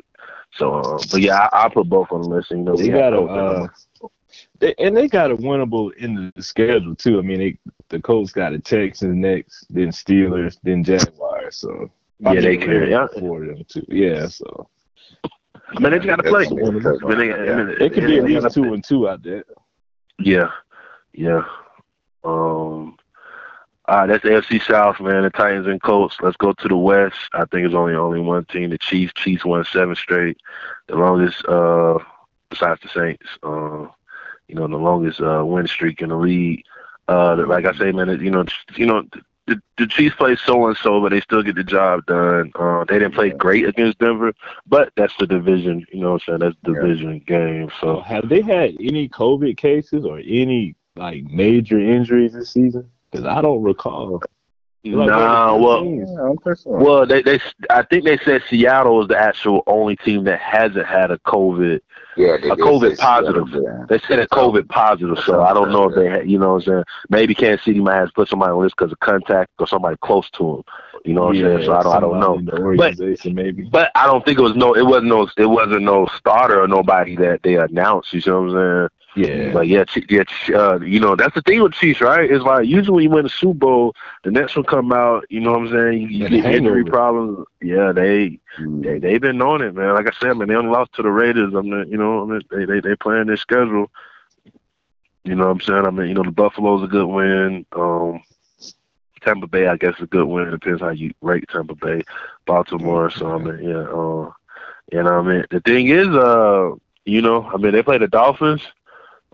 [0.55, 2.51] So, uh, but yeah, I, I put both on the list.
[2.51, 3.67] and, You know, they we got a uh,
[4.59, 7.19] they, and they got a winnable in the schedule too.
[7.19, 7.57] I mean, they,
[7.89, 11.57] the Colts got the Texans next, then Steelers, then Jaguars.
[11.57, 12.89] So Yeah, they can.
[12.89, 13.07] Yeah.
[13.19, 13.85] for them too.
[13.89, 14.67] Yeah, so
[15.75, 16.43] I mean, they just got to play.
[16.43, 17.49] That's a tough I mean, they, one.
[17.49, 19.43] I mean, they could they- be at they least two and two out there.
[20.19, 20.49] Yeah,
[21.13, 21.43] yeah.
[22.23, 22.95] Um,
[23.85, 25.23] all right, that's the AFC South, man.
[25.23, 26.15] The Titans and Colts.
[26.21, 27.17] Let's go to the West.
[27.33, 28.69] I think it's only only one team.
[28.69, 29.11] The Chiefs.
[29.17, 30.37] Chiefs won seven straight,
[30.87, 31.97] the longest uh
[32.49, 33.25] besides the Saints.
[33.41, 33.87] Uh,
[34.47, 36.63] you know, the longest uh win streak in the league.
[37.07, 39.03] Uh, like I say, man, it- you know, you know.
[39.45, 42.51] The, the Chiefs play so and so, but they still get the job done.
[42.55, 43.33] Uh, they didn't play Yeah.
[43.33, 44.31] great against Denver,
[44.65, 45.85] but that's the division.
[45.91, 46.39] You know what I'm saying?
[46.39, 46.79] That's the Yeah.
[46.79, 47.69] division game.
[47.81, 52.89] So So have they had any COVID cases or any like major injuries this season?
[53.11, 54.21] Because I don't recall.
[54.85, 56.71] Like, nah, well, Yeah, I don't think so.
[56.71, 60.85] Well, they they I think they said Seattle is the actual only team that hasn't
[60.85, 61.79] had a COVID.
[62.17, 63.47] yeah, they a COVID say positive.
[63.47, 63.85] Seattle, yeah.
[63.87, 66.67] They said a COVID positive, so I don't know if they had, you know what
[66.67, 66.83] I'm saying.
[67.09, 69.67] Maybe Kansas City might have to put somebody on the list because of contact or
[69.67, 70.92] somebody close to them.
[71.03, 71.63] You know what I'm saying?
[71.65, 72.35] So I don't I don't know.
[72.35, 73.63] somebody in The organization, maybe.
[73.63, 74.73] But I don't think it was no.
[74.73, 75.27] It wasn't no.
[75.37, 78.13] It wasn't no starter or nobody that they announced.
[78.13, 78.89] You see what I'm saying?
[79.15, 79.53] Yeah.
[79.53, 80.23] But yeah, yeah,
[80.55, 82.29] uh, you know that's the thing with Chiefs, right?
[82.29, 85.25] It's like usually when you win the Super Bowl, the next one come out.
[85.29, 86.01] You know what I'm saying?
[86.01, 87.45] You, you get injury problems.
[87.61, 88.83] Yeah, they Mm.
[88.83, 89.95] they they've been on it, man.
[89.95, 91.53] Like I said, man, they only lost to the Raiders.
[91.55, 93.89] I mean, you know, I mean, they they they playing their schedule.
[95.23, 95.85] You know what I'm saying?
[95.87, 97.65] I mean, you know, the Buffalo's a good win.
[97.71, 98.21] Um,
[99.23, 100.47] Tampa Bay, I guess, is a good win.
[100.47, 102.01] It depends how you rate Tampa Bay,
[102.45, 103.09] Baltimore.
[103.11, 104.31] So I mean, yeah, uh,
[104.91, 106.71] you know, I mean, the thing is, uh,
[107.05, 108.61] you know, I mean, they play the Dolphins,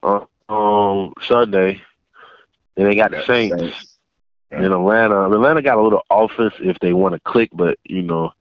[0.03, 1.81] uh, um, Sunday.
[2.77, 3.85] and they got the Saints.
[4.51, 8.33] In Atlanta, Atlanta got a little offense if they want to click, but you know,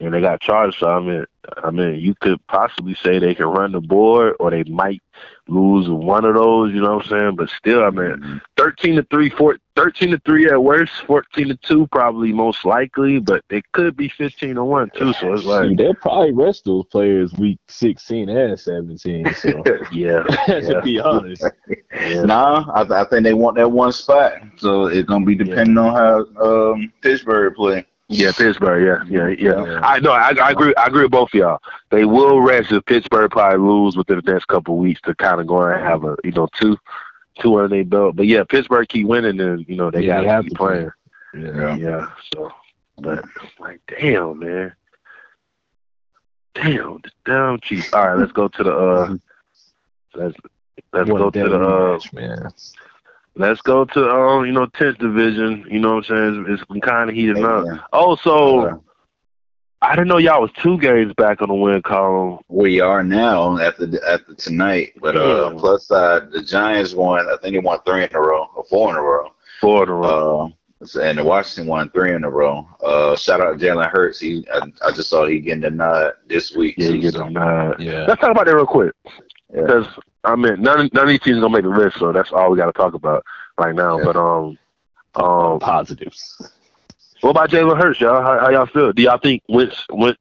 [0.00, 0.78] and they got charged.
[0.78, 1.24] So I mean,
[1.62, 5.02] I mean, you could possibly say they can run the board, or they might
[5.46, 6.72] lose one of those.
[6.72, 7.36] You know what I'm saying?
[7.36, 8.40] But still, I mean, Mhm.
[8.56, 13.18] thirteen to three, four, 13 to three at worst, fourteen to two probably most likely,
[13.20, 15.12] but it could be fifteen to one too.
[15.14, 19.32] So it's Shoot, like, they'll probably rest those players week 16 and 17.
[19.34, 20.80] So yeah, to yeah.
[20.80, 21.44] be honest,
[21.92, 22.22] yeah.
[22.24, 24.32] Nah, I, I think they want that one spot.
[24.56, 27.84] So it's gonna be depending on how um, Pittsburgh play.
[28.14, 29.08] Yeah, Pittsburgh.
[29.10, 29.64] Yeah, yeah, yeah.
[29.64, 29.80] Yeah.
[29.82, 30.12] I know.
[30.12, 30.74] I, I agree.
[30.76, 31.58] I agree with both of y'all.
[31.90, 35.40] They will rest if Pittsburgh probably lose within the next couple of weeks to kind
[35.40, 36.76] of go and have a you know two,
[37.40, 38.16] two under their belt.
[38.16, 40.90] But yeah, Pittsburgh keep winning, and you know they Yeah, got to keep playing.
[41.34, 41.76] yeah.
[41.76, 42.06] Yeah.
[42.34, 42.50] So,
[42.98, 43.24] but
[43.58, 44.72] like, damn, man.
[46.54, 47.84] Damn, damn cheap.
[47.92, 49.14] All right, let's go to the uh,
[50.14, 50.36] let's
[50.92, 52.48] let's What go to the deadly uh, man.
[53.36, 55.66] Let's go to um, you know, tenth division.
[55.70, 56.46] You know what I'm saying?
[56.48, 57.64] It's, it's been kind of heating up.
[57.66, 57.78] Yeah.
[57.92, 58.66] Oh, so.
[58.66, 58.76] Uh,
[59.82, 62.38] I didn't know y'all was two games back on the win column.
[62.48, 65.58] we are now after the, after tonight, but uh, Damn.
[65.58, 67.26] plus side, the Giants won.
[67.28, 69.30] I think they won three in a row or four in a row.
[69.60, 70.52] Four in a row.
[70.80, 72.66] Uh, and the Washington won three in a row.
[72.82, 74.20] Uh, shout out to Jalen Hurts.
[74.20, 76.76] He, I, I just saw he getting the nod this week.
[76.78, 77.34] yeah, too, you get so, them.
[77.78, 78.06] Yeah.
[78.08, 78.92] Let's talk about that real quick.
[79.54, 79.62] Yeah.
[79.62, 79.86] Because
[80.24, 82.56] I mean, none none of these teams gonna make the list, so that's all we
[82.56, 83.24] got to talk about
[83.58, 83.98] right now.
[83.98, 84.04] Yeah.
[84.04, 84.58] But um,
[85.16, 86.40] um, Positives.
[87.20, 88.22] what about Jalen Hurts, y'all?
[88.22, 88.92] How, how y'all feel?
[88.92, 89.84] Do y'all think Wentz?
[89.90, 90.18] Wentz?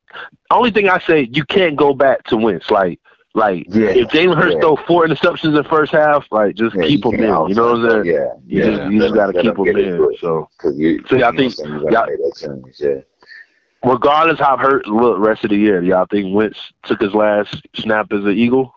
[0.52, 2.70] Only thing I say, you can't go back to Wentz.
[2.70, 3.00] Like,
[3.34, 4.60] like Yeah, if Jalen Hurts yeah.
[4.62, 7.22] throw four interceptions in the first half, like just Yeah, keep him in.
[7.22, 8.06] You know what I'm saying?
[8.06, 8.78] Yeah, You yeah.
[8.78, 10.16] just, you just got to keep him in.
[10.22, 13.02] So, Cause you, So y'all think- know, you gotta y'all- change, yeah.
[13.84, 17.62] regardless how hurt look rest of the year, do y'all think Wentz took his last
[17.76, 18.76] snap as an Eagle?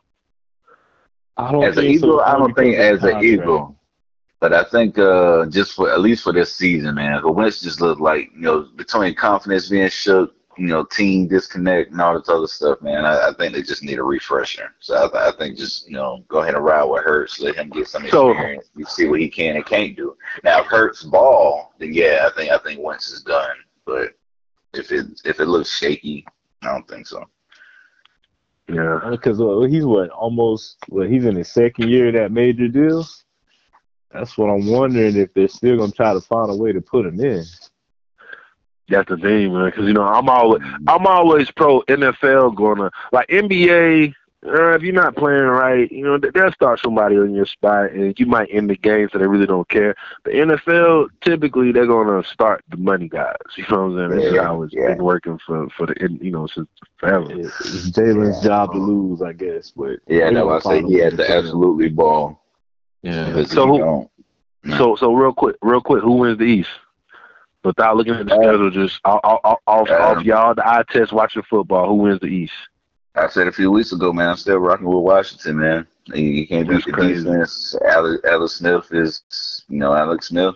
[1.36, 3.76] I don't As an think so, eagle, I don't think as an eagle,
[4.40, 7.20] but I think uh, just for at least for this season, man.
[7.22, 11.92] But Wentz just looked like you know between confidence being shook, you know, team disconnect
[11.92, 13.04] and all this other stuff, man.
[13.04, 14.72] I, I think they just need a refresher.
[14.80, 17.68] So I, I think just you know go ahead and ride with Hurts, let him
[17.68, 20.16] get some So- experience, you see what he can and can't do.
[20.42, 23.56] Now if Hurts ball, then yeah, I think I think Wentz is done.
[23.84, 24.14] But
[24.72, 26.26] if it if it looks shaky,
[26.62, 27.24] I don't think so.
[28.68, 29.00] Yeah.
[29.10, 33.06] Because uh, he's what almost what he's in his second year of that major deal.
[34.12, 37.06] That's what I'm wondering if they're still gonna try to find a way to put
[37.06, 37.44] him in.
[38.88, 39.66] That's the thing, man.
[39.66, 42.54] Because you know, I'm always I'm always pro NFL.
[42.54, 44.14] Gonna like NBA.
[44.44, 47.90] Uh, if you're not playing right, you know they- they'll start somebody on your spot,
[47.90, 49.94] and you might end the game, so they really don't care.
[50.24, 53.34] The NFL typically they're gonna start the money guys.
[53.56, 54.20] You know what I'm saying?
[54.22, 54.88] That's Yeah, how it's yeah.
[54.94, 56.68] been working for for the you know since
[56.98, 57.32] forever.
[57.32, 59.72] It- It's Jalen's job to lose, I guess.
[59.74, 61.44] But Yeah, they that's why I say he way had to to put him in.
[61.46, 62.40] absolutely ball.
[63.02, 63.42] Yeah.
[63.44, 64.10] So who- don't,
[64.76, 66.70] So so real quick, real quick, who wins the East?
[67.64, 70.84] Without looking at the Uh, schedule, just off off, off, um, off y'all the eye
[70.90, 71.88] test watching football.
[71.88, 72.52] Who wins the East?
[73.16, 75.86] I said a few weeks ago, man, I'm still rocking with Washington, man.
[76.06, 77.24] You, you can't beat That's the crazy.
[77.24, 77.74] defense.
[77.86, 79.22] Alex, Alex Smith is,
[79.68, 80.54] you know, Alex Smith.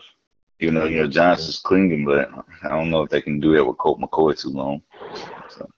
[0.61, 2.29] Even though, you know, Giants is clinging, but
[2.63, 4.83] I don't know if they can do that with Colt McCoy too long.
[5.49, 5.69] So.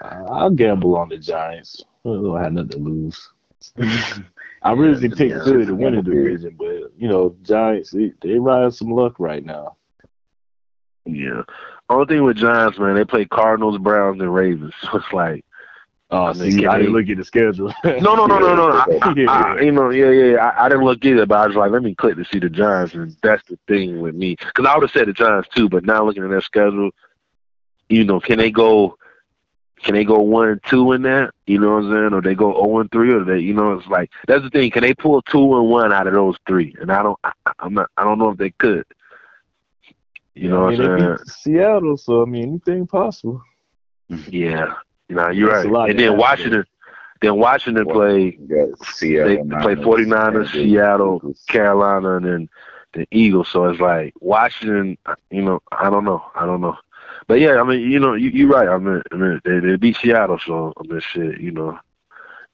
[0.00, 1.82] I'll gamble on the Giants.
[2.04, 3.28] I don't have nothing to lose.
[4.62, 7.90] I really Yeah, didn't take yeah, Philly to win the division, but you know, Giants
[7.90, 9.76] they, they ride some luck right now.
[11.06, 11.42] Yeah.
[11.88, 14.74] Only thing with Giants, man, they play Cardinals, Browns, and Ravens.
[14.82, 15.44] So it's like,
[16.10, 17.72] Oh, I mean, see, can I didn't look at the schedule.
[17.84, 18.70] no, no, no, no, no.
[18.70, 19.30] I, I, Yeah.
[19.30, 20.36] I, you know, yeah, yeah.
[20.36, 22.48] I, I didn't look either, but I was like, let me click to see the
[22.48, 24.36] Giants, and that's the thing with me.
[24.36, 26.90] Because I would have said the Giants too, but now looking at their schedule,
[27.90, 28.96] you know, can they go?
[29.82, 31.30] Can they go one and two in that?
[31.46, 32.14] You know what I'm saying?
[32.14, 34.70] Or they go zero and three, or they, you know, it's like that's the thing.
[34.70, 36.74] Can they pull two and one out of those three?
[36.80, 38.84] And I don't, I, I'm not, I don't know if they could.
[40.34, 41.18] You know I what mean, I'm saying?
[41.26, 43.42] Seattle, so I mean, anything possible.
[44.30, 44.74] Yeah,
[45.08, 45.90] you know, you're That's right.
[45.90, 46.64] And then Washington,
[47.20, 48.38] then Washington play
[48.84, 52.48] Seattle, They- play 49ers, and Seattle, Carolina, and then
[52.92, 53.48] the Eagles.
[53.48, 54.96] So it's like Washington.
[55.30, 56.24] You know, I don't know.
[56.34, 56.76] I don't know.
[57.26, 58.68] But yeah, I mean, you know, you, you're right.
[58.68, 61.78] I mean, I mean, they, they beat Seattle, so I mean, shit, you know.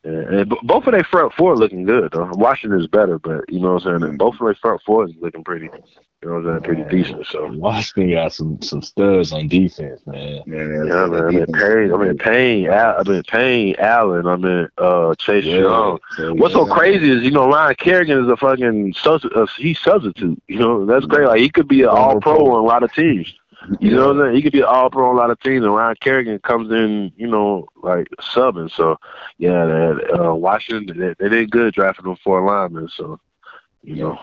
[0.05, 2.13] And, and both of their front four looking good.
[2.13, 2.31] Though.
[2.35, 4.11] Washington is better, but you know what I'm saying.
[4.11, 5.71] And both of their front four is looking pretty.
[6.25, 6.63] You know what I'm saying?
[6.63, 6.91] Pretty Man.
[6.91, 7.27] decent.
[7.27, 7.47] So.
[7.53, 10.43] Washington got some some studs on defense, man.
[10.47, 11.23] Yeah, Yeah, man.
[11.23, 11.93] I mean, Payne.
[11.93, 12.67] I mean, Payne.
[12.69, 13.77] Al, I mean, Payne.
[13.79, 14.27] Allen.
[14.27, 15.99] I mean, uh, Chase Young.
[16.19, 20.43] What's so crazy is you know Ryan Kerrigan is a fucking subs- uh, he's substitute.
[20.49, 21.29] You know that's great.
[21.29, 23.33] Like he could be an all pro on a lot of teams.
[23.81, 24.37] You know what I'm saying?
[24.37, 26.71] He could be an all pro on a lot of teams, and Ryan Kerrigan comes
[26.71, 28.71] in, you know, like subbing.
[28.71, 28.99] So
[29.39, 32.89] yeah, they, uh, Washington they, they did good drafting them four linemen.
[32.89, 33.19] So
[33.83, 34.19] you know,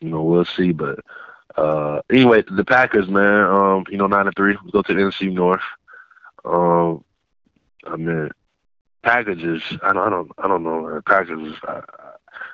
[0.00, 0.72] you know, we'll see.
[0.72, 1.00] But
[1.56, 4.54] uh, anyway, the Packers, man, um, you know, nine and three.
[4.54, 5.62] Let's go to the NFC North.
[6.44, 7.04] Um,
[7.86, 8.30] I mean,
[9.02, 9.62] packages.
[9.82, 10.88] I don't, I don't, I don't know.
[10.88, 11.02] Man.
[11.02, 11.54] Packages.
[11.64, 11.80] I,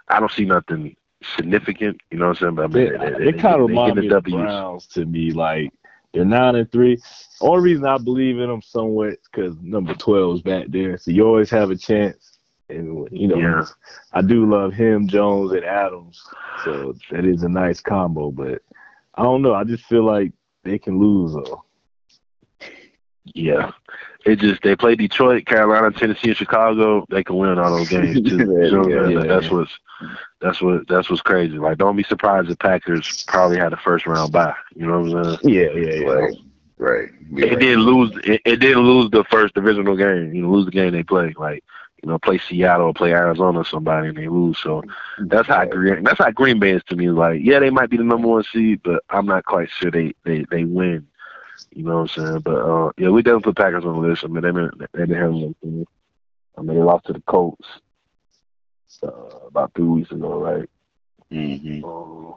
[0.09, 0.97] I don't see nothing
[1.37, 2.01] significant.
[2.11, 2.55] You know what I'm saying?
[2.57, 5.05] But I mean, They, they, they kind of they remind me of the Browns to
[5.05, 5.31] me.
[5.33, 5.73] Like
[6.13, 6.99] they're nine and three.
[7.41, 11.11] Only reason I believe in them somewhat is because number twelve is back there, so
[11.11, 12.39] you always have a chance.
[12.69, 13.65] And you know, Yeah.
[14.13, 16.23] I do love him, Jones, and Adams.
[16.65, 18.31] So that is a nice combo.
[18.31, 18.63] But
[19.15, 19.55] I don't know.
[19.55, 20.33] I just feel like
[20.65, 21.65] they can lose though.
[23.35, 23.71] Yeah.
[24.27, 27.07] It just they play Detroit, Carolina, Tennessee, and Chicago.
[27.09, 28.37] They can win all those games too.
[28.37, 29.09] You know?
[29.09, 29.27] Yeah.
[29.27, 29.73] That's what's
[30.41, 31.59] that's what that's what's crazy.
[31.59, 34.55] Like, don't be surprised if Packers probably had a first round bye.
[34.75, 35.55] You know what I'm saying?
[35.55, 36.07] Yeah, yeah, yeah.
[36.07, 36.35] Right.
[36.79, 37.35] Right.
[37.35, 38.19] Be It didn't lose.
[38.25, 40.35] It, it didn't lose the first divisional game.
[40.35, 41.35] You know, lose the game they play.
[41.39, 41.63] Like,
[42.03, 44.59] you know, play Seattle or play Arizona or somebody and they lose.
[44.59, 44.83] So
[45.19, 46.03] that's how Green.
[46.03, 47.11] That's how Green Bay is to me.
[47.11, 50.15] Like, yeah, they might be the number one seed, but I'm not quite sure they
[50.25, 51.07] they they win.
[51.73, 52.41] You know what I'm saying?
[52.41, 54.25] But uh, yeah, we definitely put Packers on the list.
[54.25, 55.87] I mean, they didn't, they've been handling them.
[56.59, 57.67] I mean, they lost to the Colts
[59.03, 59.09] uh,
[59.47, 60.69] about three weeks ago, right?
[61.33, 61.85] Mm-hmm.
[61.85, 62.35] Um,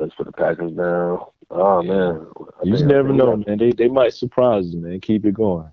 [0.00, 1.20] let's put the Packers down.
[1.50, 3.58] Oh man, I You just never think know, man.
[3.58, 5.00] They they might surprise you, man.
[5.00, 5.68] Keep it going.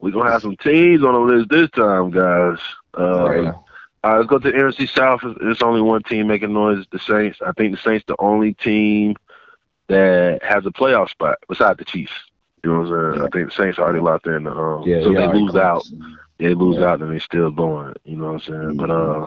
[0.00, 2.58] We're gonna have some teams on the list this time, guys.
[2.98, 3.54] Uh, Right.
[4.04, 5.20] all right, let's go to the NFC South.
[5.40, 7.38] There's only one team making noise, the Saints.
[7.44, 9.14] I think the Saints the only team
[9.92, 12.12] that has a playoff spot beside the Chiefs.
[12.64, 13.26] You know what I'm saying?
[13.26, 14.46] I think the Saints already locked in.
[14.46, 15.84] Um, Yeah, so they lose out,
[16.38, 16.86] they lose Yeah.
[16.92, 17.94] out, and they still going.
[18.04, 18.76] You know what I'm saying?
[18.76, 19.24] But Mhm.
[19.24, 19.26] uh,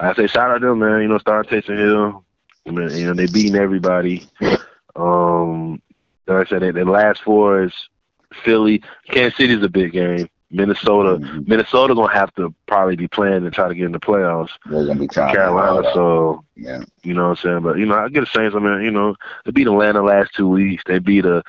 [0.00, 1.02] I say shout out to them, man.
[1.02, 2.24] You know, starting Taysom Hill.
[2.66, 4.26] I mean, you know, they beating everybody.
[4.96, 5.80] Um,
[6.26, 7.74] like I said, they, the last four is
[8.44, 8.82] Philly.
[9.10, 10.28] Kansas City's a big game.
[10.50, 11.18] Minnesota.
[11.18, 11.48] Mhm.
[11.48, 14.50] Minnesota gonna have to probably be playing to try to get in the playoffs.
[14.70, 15.34] They're gonna be trying.
[15.34, 16.82] Carolina, so yeah.
[17.02, 17.60] you know what I'm saying.
[17.60, 18.54] But you know, I get the Saints.
[18.54, 20.82] I mean, you know, they beat Atlanta last two weeks.
[20.86, 21.42] They beat a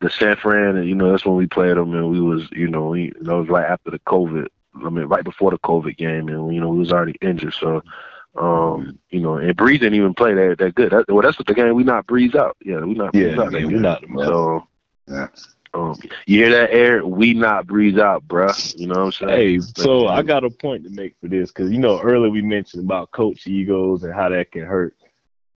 [0.00, 2.68] the San Fran, and you know that's when we played them, and we was you
[2.68, 4.46] know we that was right after the COVID.
[4.84, 7.54] I mean, right before the COVID game, and you know we was already injured.
[7.54, 7.82] So,
[8.36, 10.90] um, you know, and Brees didn't even play that that good.
[10.92, 12.56] That, well, that's what the game we not Brees out.
[12.64, 13.52] Yeah, we not Brees Yeah, out.
[13.52, 14.04] yeah, we not.
[14.18, 14.66] So.
[15.06, 15.26] Yeah.
[15.74, 17.04] Um, you hear that, Eric?
[17.04, 18.78] We not Brees out, bruh.
[18.78, 19.30] You know what I'm saying?
[19.30, 22.42] Hey, so I got a point to make for this because you know earlier we
[22.42, 24.94] mentioned about coach egos and how that can hurt.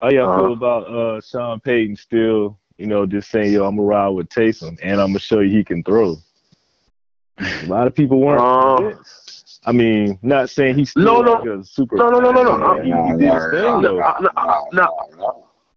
[0.01, 0.41] How y'all Uh-huh.
[0.41, 4.29] feel about uh Sean Payton still, you know, just saying yo, I'm gonna ride with
[4.29, 6.17] Taysom and I'm gonna show you he can throw.
[7.39, 8.77] A lot of people weren't.
[8.77, 9.61] Convinced.
[9.65, 11.31] I mean, not saying he's still No, no.
[11.33, 11.95] like a super.
[11.97, 12.81] No, no, no, no, no.
[12.81, 13.99] He, did his thing though.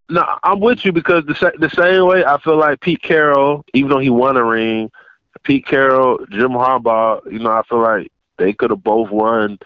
[0.08, 3.90] No, I'm with you because the the same way I feel like Pete Carroll, even
[3.90, 4.90] though he won a ring,
[5.42, 9.58] Pete Carroll, Jim Harbaugh, you know, I feel like they could have both won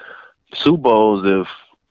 [0.55, 1.49] Super Bowls if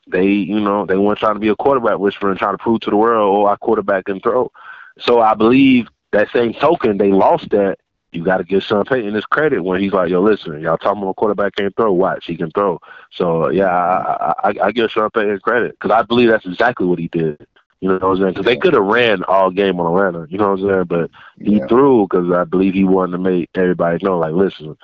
[0.07, 2.79] they, you know, they weren't trying to be a quarterback whisperer and trying to prove
[2.81, 4.51] to the world, oh, I quarterback can throw.
[4.99, 7.77] So I believe that same token, they lost that.
[8.11, 11.03] You got to give Sean Payton his credit when he's like, "Yo, listen, y'all talking
[11.03, 11.91] about quarterback can't throw.
[11.91, 12.79] Watch, he can throw."
[13.11, 16.87] So yeah, I I, I, I give Sean Payton credit because I believe that's exactly
[16.87, 17.45] what he did.
[17.85, 18.33] You know what I'm saying?
[18.33, 20.25] Because they could have ran all game on Atlanta.
[20.29, 20.83] You know what I'm saying?
[20.85, 21.67] But he Yeah.
[21.67, 24.75] threw because I believe he wanted to make everybody know, like, listen,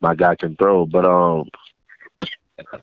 [0.00, 0.84] my guy can throw.
[0.86, 1.48] But um,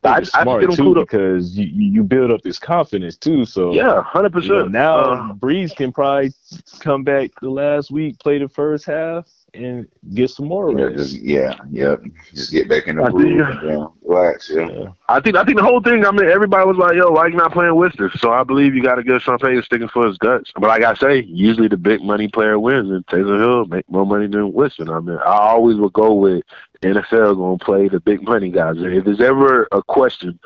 [0.04, 3.46] I, I smart him too because you, you build up his confidence too.
[3.46, 4.68] So Yeah, hundred you know, percent.
[4.68, 6.32] now Uh, Brees can probably
[6.80, 10.98] come back the last week, play the first half, and get some more Yeah, reps.
[11.12, 11.96] just, yeah, yeah.
[12.34, 13.24] Just get back in the I groove.
[13.24, 14.50] think- and then relax.
[14.54, 14.68] Yeah.
[14.70, 14.88] Yeah.
[15.10, 16.06] I think I think the whole thing.
[16.06, 18.84] I mean, everybody was like, "Yo, why you not playing Worcester?" So I believe you
[18.84, 20.52] got to give Sean Payton sticking for his guts.
[20.56, 24.06] But like I say, usually the big money player wins, and Taysom Hill make more
[24.06, 24.90] money than Winston.
[24.90, 26.44] I mean, I always would go with
[26.84, 28.76] NFL gonna play the big money guys.
[28.78, 30.40] If there's ever a question,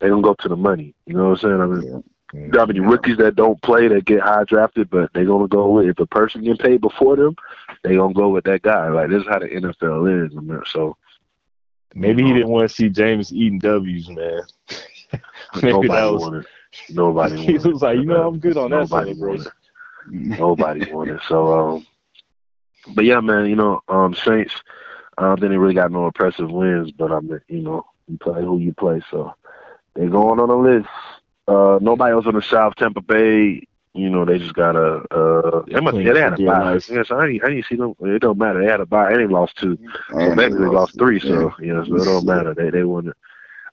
[0.00, 0.94] they don't go to the money.
[1.06, 1.60] You know what I'm saying?
[1.60, 5.48] I mean, Are many rookies that don't play that get high drafted, but they're gonna
[5.48, 7.36] go with if a person get paid before them,
[7.82, 8.88] they gonna go with that guy.
[8.88, 10.36] Like this is how the NFL is.
[10.36, 10.96] I mean, so
[11.94, 14.40] Maybe he didn't want to see Jameis eating W's, man.
[15.62, 16.20] Maybe nobody that was.
[16.20, 16.46] wanted.
[16.88, 17.72] Nobody He wanted.
[17.72, 19.20] was like, you know, I'm good on that Nobody celebration.
[19.20, 19.52] wanted.
[20.06, 21.20] Nobody wanted.
[21.28, 21.86] So, um,
[22.94, 24.54] but yeah, man, you know, um, Saints.
[25.18, 28.16] I don't think they really got no impressive wins, but I mean, you know, you
[28.18, 29.34] play who you play, so
[29.94, 30.88] they're going on the list.
[31.48, 33.62] Uh, nobody else on the South, Tampa Bay.
[33.94, 35.02] You know, they just got a.
[35.14, 36.58] Uh, they, must, yeah, they had a Yeah, bye.
[36.58, 36.88] nice.
[36.88, 37.94] Yeah, so I didn't, I didn't see them.
[38.00, 38.60] It don't matter.
[38.62, 39.78] They had a bye and they lost two.
[40.08, 42.54] So And maybe they lost three, so yeah, so it don't matter.
[42.54, 43.16] They they won it.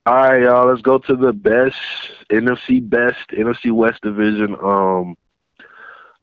[0.05, 0.67] All right, y'all.
[0.67, 1.77] Let's go to the best
[2.29, 4.55] NFC best NFC West division.
[4.61, 5.15] Um,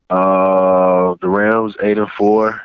[0.09, 2.61] uh, the Rams eight and four.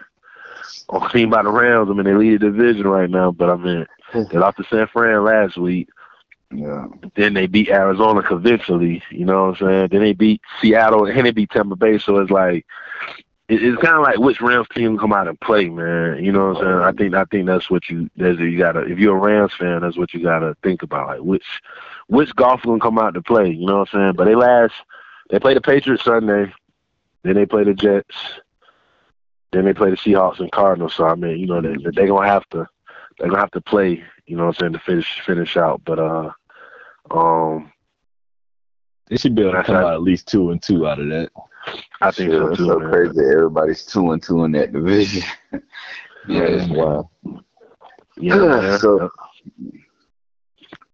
[0.88, 1.88] On team by the Rams.
[1.90, 3.86] I mean, they lead the division right now, but I mean,
[4.30, 5.88] they lost to San Fran last week.
[6.52, 6.86] Yeah.
[7.14, 9.02] Then they beat Arizona convincingly.
[9.10, 9.88] You know what I'm saying?
[9.90, 11.98] Then they beat Seattle and then they beat Tampa Bay.
[11.98, 12.66] So it's like
[13.48, 16.24] it, it's kind of like which Rams team come out and play, man.
[16.24, 16.82] You know what I'm saying?
[16.82, 18.80] I think I think that's what you that's you gotta.
[18.80, 21.08] If you're a Rams fan, that's what you gotta think about.
[21.08, 21.46] Like which
[22.08, 23.50] which Goff gonna come out to play.
[23.50, 24.12] You know what I'm saying?
[24.16, 24.74] But they last
[25.30, 26.52] they play the Patriots Sunday.
[27.22, 28.16] Then they play the Jets.
[29.52, 30.94] Then they play the Seahawks and Cardinals.
[30.94, 32.66] So I mean, you know, they they're gonna have to
[33.18, 34.02] they're gonna have to play.
[34.26, 35.82] You know what I'm saying to finish finish out.
[35.84, 36.30] But uh,
[37.10, 37.72] um,
[39.08, 39.84] They should be able to That's come right.
[39.84, 41.30] out at least two and two out of that.
[42.00, 42.90] I think Shit, so it's so man.
[42.90, 43.20] crazy.
[43.20, 45.22] Everybody's two and two in that division.
[45.52, 47.08] yeah, it's wild.
[48.18, 48.76] Yeah.
[48.80, 49.10] So-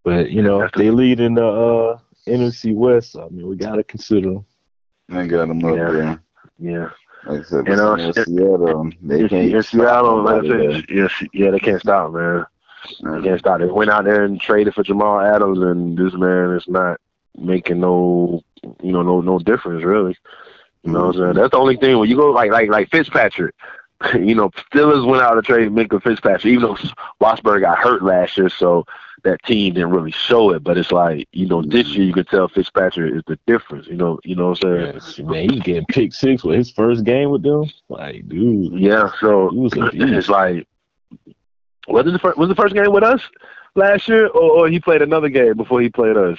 [0.05, 3.85] But you know, if they lead in the uh, NFC West, I mean, we gotta
[3.85, 4.47] consider them.
[5.09, 5.91] They got them up Yeah.
[5.91, 6.23] there.
[6.59, 6.89] yeah.
[7.27, 9.53] Like I said, You know, Seattle, they can't.
[9.53, 12.45] in stop Seattle, like I said, yeah, yeah, they can't stop, man.
[13.03, 13.61] Can't stop.
[13.61, 17.01] They went out there and traded for Jamal Adams, and this man is not
[17.37, 18.43] making no,
[18.83, 20.17] you know, no, no difference really.
[20.83, 21.25] You know what I'm saying?
[21.25, 21.39] Mm-hmm.
[21.39, 23.55] That's the only thing when you go like, like, like Fitzpatrick.
[24.15, 26.79] You know, Steelers went out to trade Minkah Fitzpatrick, even though
[27.21, 28.87] Wasberg got hurt last year, so
[29.25, 30.63] that team didn't really show it.
[30.63, 31.97] But it's like, you know, this mm-hmm.
[31.97, 33.89] year you can tell Fitzpatrick is the difference.
[33.89, 34.95] You know, you know what I'm saying?
[34.95, 37.65] Yes, man, he getting pick six with his first game with them.
[37.89, 39.95] Like, dude, Yeah, so He was a beast.
[40.13, 40.69] it's like
[41.89, 43.21] was it the first was the first game with us
[43.75, 46.39] last year, or, or he played another game before he played us?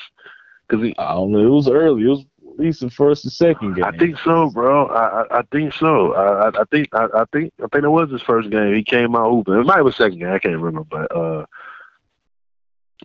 [0.67, 1.45] Because I don't know.
[1.45, 2.03] It was early.
[2.03, 3.83] It was at least the first and second game.
[3.83, 4.87] I think so, bro.
[4.87, 6.13] I I, I think so.
[6.13, 8.75] I I, I think I, I think I think it was his first game.
[8.75, 9.55] He came out hooping.
[9.55, 10.31] It might have been second game.
[10.31, 11.45] I can't remember, but uh,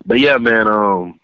[0.04, 0.68] but yeah, man.
[0.68, 1.20] Um,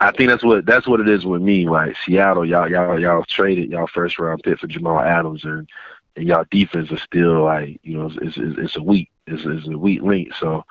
[0.00, 1.68] I think that's what that's what it is with me.
[1.68, 5.68] Like Seattle, y'all y'all y'all traded y'all first round pick for Jamal Adams, and
[6.16, 9.66] and y'all defense is still like you know it's it's, it's a weak it's, it's
[9.68, 10.34] a weak link.
[10.38, 10.64] So,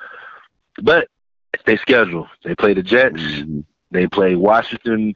[0.82, 1.08] but
[1.66, 2.28] they schedule.
[2.44, 3.22] They play the Jets.
[3.22, 3.64] Mhm.
[3.92, 5.16] They play Washington.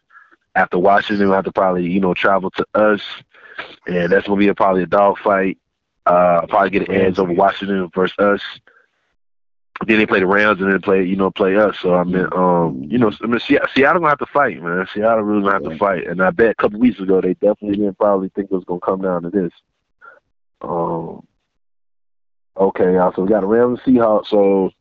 [0.56, 3.02] After Washington, we'll have to probably you know travel to us,
[3.88, 5.58] and that's gonna be a, probably a dog fight.
[6.06, 8.42] Uh, probably get an edge over Washington versus us.
[9.88, 11.76] Then they play the Rams, and then play you know play us.
[11.82, 14.88] So I mean, um, you know, I mean, Se- Seattle gonna have to fight, man.
[14.94, 17.78] Seattle really gonna have to fight, and I bet a couple weeks ago they definitely
[17.78, 19.52] didn't probably think it was gonna come down to this.
[20.62, 21.26] Um.
[22.58, 23.14] Okay, y'all.
[23.16, 24.28] So we got a Rams and Seahawks.
[24.28, 24.72] So,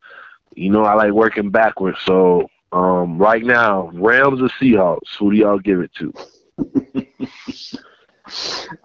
[0.55, 1.99] you know, I like working backwards.
[2.05, 5.17] So, um, right now, Rams or Seahawks?
[5.19, 6.13] Who do y'all give it to?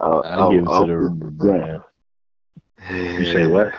[0.00, 1.82] Uh, I give it uh, to the Rams.
[2.90, 3.72] You say what?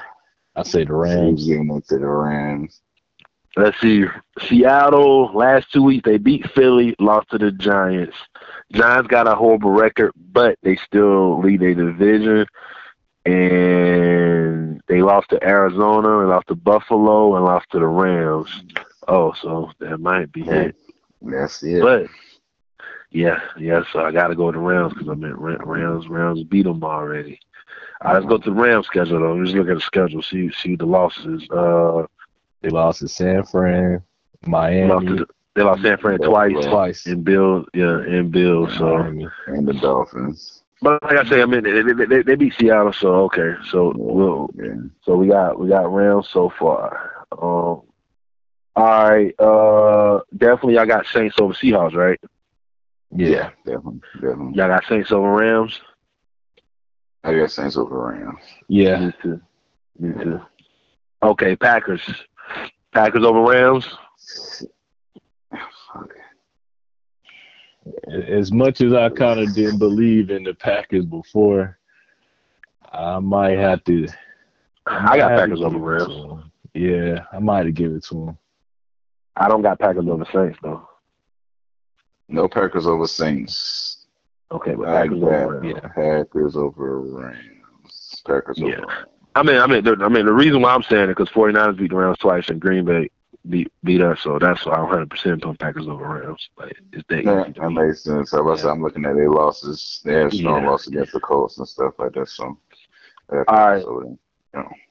[0.56, 1.48] I say the Rams Rams.
[1.48, 2.82] giving it to the Rams.
[3.56, 4.06] Let's see.
[4.48, 8.16] Seattle last two weeks they beat Philly, lost to the Giants.
[8.72, 12.46] Giants got a horrible record, but they still lead their division.
[13.26, 18.50] And they lost to Arizona, and lost to Buffalo, and lost to the Rams.
[19.08, 20.76] Oh, so that might be it.
[21.22, 21.82] That's it.
[21.82, 22.08] But
[23.12, 23.84] yeah, yeah.
[23.92, 26.08] So I got to go to the Rams because I mean Ra- Rams.
[26.08, 27.40] Rams beat them already.
[28.02, 29.36] I let's go to the Rams schedule though.
[29.36, 30.22] Let's look at the schedule.
[30.22, 31.48] See see the losses.
[31.50, 32.06] Uh,
[32.62, 34.02] They lost to San Fran,
[34.48, 37.06] lost Miami, to they lost San Fran twice twice.
[37.08, 37.66] in Bill.
[37.74, 38.70] Yeah, in Bill.
[38.78, 39.28] So, Miami.
[39.48, 40.64] and the Dolphins.
[40.82, 42.94] But like I say, I mean they, they, they, they beat Seattle.
[42.94, 43.54] So okay.
[43.70, 44.76] So we'll Yeah.
[45.04, 47.26] So we got we got Rams so far.
[47.32, 47.84] Um,
[48.76, 49.38] all right.
[49.40, 52.20] Uh, definitely, y'all got Saints over Seahawks, right?
[53.12, 53.50] Yeah.
[53.66, 54.54] definitely, definitely.
[54.56, 55.80] Y'all got Saints over Rams.
[57.24, 58.40] I got Saints over Rams.
[58.68, 59.00] Yeah.
[59.08, 59.42] Me too.
[60.00, 60.40] Me too.
[61.22, 62.02] Okay, Packers.
[62.94, 63.86] Packers over Rams.
[65.94, 66.14] Fuck.
[68.28, 71.78] As much as I kind of didn't believe in the Packers before,
[72.92, 74.08] I might have to.
[74.86, 76.44] I got might have Packers to over give it Rams.
[76.74, 78.38] Yeah, I might have give it to them.
[79.36, 80.88] I don't got Packers over Saints though.
[82.28, 84.06] No Packers over Saints.
[84.52, 85.76] Okay, but I Packers got over Rams.
[85.76, 85.88] Yeah.
[85.90, 88.22] Packers over Rams.
[88.26, 88.78] Packers over Yeah.
[88.78, 89.08] Rams.
[89.36, 91.78] I mean, I mean, the, I mean, the reason why I'm saying it because 49ers
[91.78, 93.10] beat the Rams twice and Green Bay
[93.48, 96.50] beat beat us, so that's why I'm 100 percent on Packers over Rams.
[96.58, 98.34] Like it's that Yeah, easy that makes sense.
[98.34, 98.72] I was, Yeah.
[98.72, 100.02] I'm looking at their losses.
[100.04, 100.70] They have strong Yeah.
[100.70, 102.28] loss against the Colts and stuff like that.
[102.30, 102.58] So,
[103.32, 103.84] All right.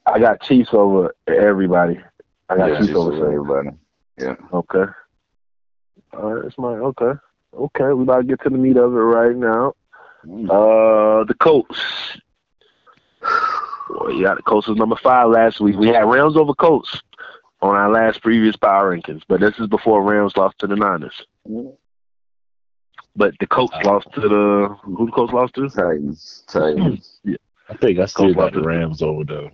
[0.05, 1.99] I got Chiefs over everybody.
[2.49, 3.69] I got Yeah, Chiefs Chiefs over over everybody.
[4.17, 4.35] Yeah.
[4.53, 4.85] Okay.
[6.13, 7.11] All right, it's my okay.
[7.53, 9.73] Okay, we about to get to the meat of it right now.
[10.25, 10.49] Mm.
[10.49, 11.79] Uh, the Colts.
[13.89, 15.75] Boy, yeah, the Colts was number five last week.
[15.77, 17.01] We had Rams over Colts
[17.61, 21.25] on our last previous power rankings, but this is before Rams lost to the Niners.
[23.15, 25.69] But the Colts Uh, lost to the who the Colts lost to?
[25.69, 26.43] Titans.
[26.47, 27.19] Titans.
[27.69, 28.61] I think I still Colts got the.
[28.61, 29.49] Rams over though.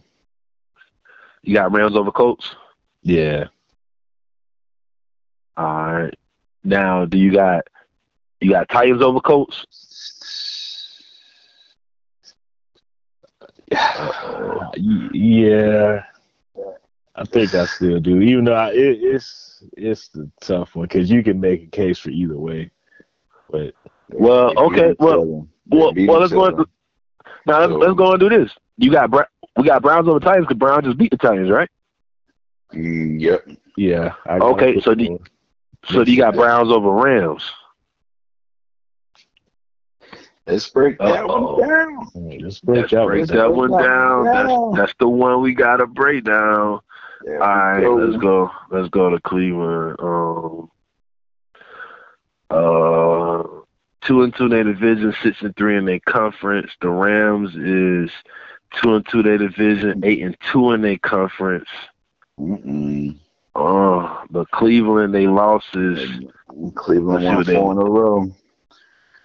[1.42, 2.56] You got Rams over Colts.
[3.04, 3.46] Yeah.
[5.58, 6.14] All right.
[6.64, 7.64] Now, do you got
[8.42, 9.66] you got Titans over Colts?
[13.76, 16.04] Uh, yeah,
[17.16, 18.20] I think I still do.
[18.22, 22.00] Even though I, it, it's it's the tough one because you can make a case
[22.00, 22.72] for either way.
[23.50, 23.74] But
[24.10, 26.46] Well, okay, well, well, well, let's go.
[26.46, 26.66] On,
[27.46, 28.52] now let's, let's go and do this.
[28.78, 29.10] You got
[29.58, 31.70] we got Browns over Titans because Browns just beat the Titans, right?
[32.74, 33.48] Mm, yep.
[33.78, 35.20] yeah, I Okay, so do-
[35.90, 37.44] So you got Browns over Rams.
[40.48, 41.56] Let's break that Uh-oh.
[41.56, 42.40] one down.
[42.40, 43.56] just break Let's that break one that down.
[43.56, 44.24] one down.
[44.26, 46.82] That's that's the one we gotta break down.
[47.24, 48.52] There All right, let's go.
[48.72, 49.98] Let's go to Cleveland.
[50.00, 50.70] Um,
[52.50, 53.44] uh,
[54.02, 56.72] two and two in their division, six and three in their conference.
[56.82, 58.12] The Rams is
[58.82, 61.70] two and two in their division, eight and two in their conference.
[62.40, 63.18] Mm-mm.
[63.56, 66.26] Uh, but Cleveland, they losses.
[66.76, 68.32] Cleveland won four in a row.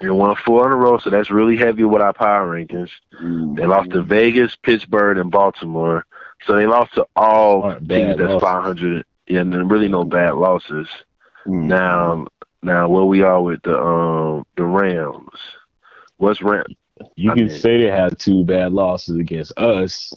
[0.00, 2.90] They won four in a row, so that's really heavy with our power rankings.
[3.20, 3.56] Mm.
[3.56, 6.06] They lost to Vegas, Pittsburgh, and Baltimore.
[6.46, 9.04] So they lost to all teams that's 500.
[9.26, 10.88] Yeah, and really no bad losses.
[11.46, 11.64] Mm.
[11.64, 12.26] Now,
[12.62, 15.28] now where we are with the um the Rams?
[16.16, 16.64] What's Ram?
[17.16, 20.12] You I can mean- say they had two bad losses against us.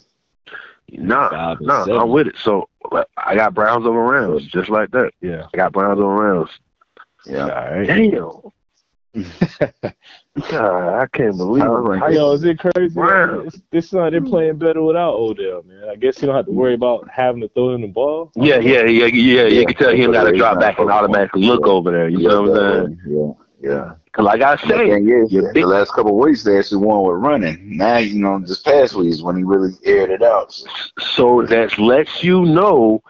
[0.90, 2.00] Nah, Five nah, seven.
[2.00, 2.34] I'm with it.
[2.38, 2.68] So
[3.16, 5.12] I got Browns over Rams, just like that.
[5.20, 5.46] Yeah.
[5.52, 6.50] I got Browns over Rams.
[7.26, 7.48] Yeah.
[7.48, 7.86] All right.
[7.86, 8.30] Damn.
[10.50, 12.00] God, I can't believe Power it.
[12.00, 12.14] rankings.
[12.14, 12.98] Yo, is it crazy?
[12.98, 13.40] Wow.
[13.46, 15.88] It's, this son, they're playing better without Odell, man.
[15.88, 16.76] I guess you don't have to worry mm.
[16.76, 18.32] about having to throw in the ball.
[18.34, 19.44] Yeah, yeah, yeah, yeah.
[19.46, 22.08] You can tell him got to He's drop back and automatically look over there.
[22.08, 23.00] You know what I'm saying?
[23.06, 23.44] Yeah.
[23.60, 23.92] Yeah.
[24.12, 26.86] Cause like I The say, is, your big- the last couple of weeks they actually
[26.86, 27.76] won with running.
[27.76, 30.52] Now you know, this past week is when he really aired it out.
[30.52, 30.66] So,
[31.00, 33.02] so that lets you know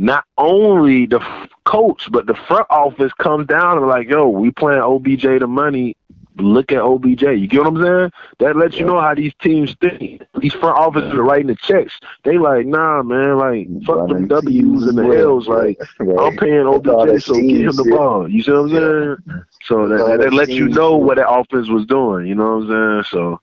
[0.00, 4.50] not only the f- coach but the front office comes down and like, yo, we
[4.50, 5.94] playing OBJ the money.
[6.36, 7.22] Look at OBJ.
[7.22, 8.12] You get what I'm saying?
[8.38, 10.22] That lets you know how these teams think.
[10.38, 11.92] These front offices are writing the checks.
[12.24, 15.46] They like, nah, man, like fuck the W's and the L's.
[15.46, 18.26] Like I'm paying OBJ, so give him the ball.
[18.26, 19.44] You see what I'm saying?
[19.64, 22.26] So that, that, that lets you know what that offense was doing.
[22.26, 23.04] You know what I'm saying?
[23.10, 23.40] So,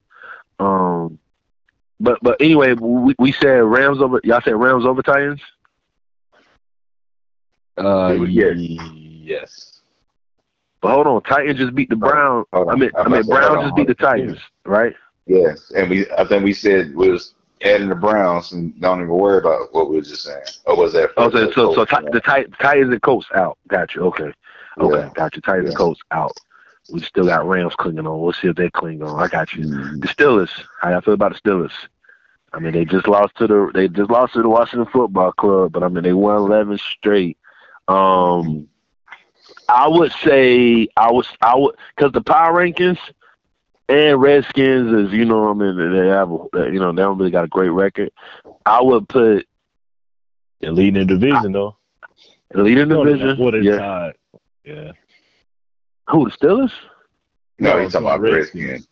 [0.59, 1.19] um,
[1.99, 4.19] but but anyway, we, we said Rams over.
[4.23, 5.41] Y'all said Rams over Titans.
[7.77, 8.57] Uh, Yes.
[8.57, 9.81] yes.
[10.81, 12.45] But hold on, Titans just beat the Browns.
[12.53, 14.95] I mean, I mean Browns just beat the Titans, right?
[15.25, 19.09] Yes, and we I think we said we was adding the Browns and don't even
[19.09, 20.43] worry about what we were just saying.
[20.65, 21.09] Or was that?
[21.17, 23.57] Oh, so so, so the Ti- Titans and Colts out.
[23.67, 24.01] Got you.
[24.03, 24.31] Okay.
[24.79, 24.99] Okay.
[24.99, 25.09] Yeah.
[25.15, 25.41] Got you.
[25.41, 26.37] Titans and Colts out.
[26.89, 28.21] We still got Rams clinging on.
[28.21, 29.19] We'll see if they cling on.
[29.19, 29.65] I got you.
[29.65, 30.01] Mm.
[30.01, 30.51] The Steelers.
[30.79, 31.73] How y'all feel about the Steelers?
[32.53, 35.73] I mean, they just lost to the they just lost to the Washington Football Club,
[35.73, 37.37] but I mean they won eleven straight.
[37.87, 38.67] Um,
[39.69, 42.97] I would say I was I would because the power rankings
[43.89, 47.31] and Redskins is you know I mean they have a- you know they don't really
[47.31, 48.11] got a great record.
[48.65, 49.45] I would put
[50.61, 51.77] They're leading the division though.
[52.51, 53.37] the leading No, division.
[53.37, 53.77] What a yeah.
[53.77, 54.13] tie.
[54.65, 54.91] Yeah.
[56.09, 56.71] Who the Steelers?
[57.59, 58.63] No, he's talking about Redskins.
[58.63, 58.87] Redskins.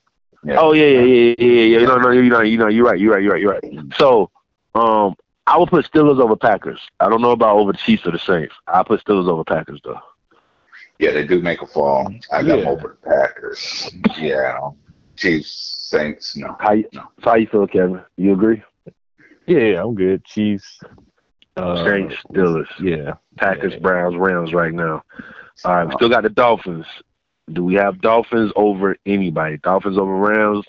[0.46, 0.56] Yeah.
[0.60, 1.80] Oh yeah, yeah, yeah, yeah, yeah.
[1.80, 3.94] You know, no, you know, you know, you're right, you're right, you're right, you're right.
[3.98, 4.30] So,
[4.76, 5.16] um,
[5.48, 6.80] I would put Steelers over Packers.
[7.00, 8.54] I don't know about over the Chiefs or the Saints.
[8.68, 10.00] I put Steelers over Packers though.
[11.00, 12.08] Yeah, they do make a fall.
[12.32, 12.64] I got Yeah.
[12.64, 13.92] them over the Packers.
[14.18, 14.58] Yeah,
[15.18, 15.52] Chiefs,
[15.90, 16.36] Saints.
[16.36, 17.04] No, How you, no.
[17.24, 18.02] so how you feel, Kevin?
[18.18, 18.64] You agree?
[19.46, 20.24] Yeah, yeah, I'm good.
[20.26, 20.80] Chiefs.
[21.58, 23.14] Uh, Saints, Steelers, Yeah.
[23.38, 23.80] Packers, Yeah.
[23.80, 25.04] Browns, Rams right now.
[25.64, 26.86] All right, we still got the Dolphins.
[27.54, 29.58] Do we have Dolphins over anybody?
[29.58, 30.66] Dolphins over Rams?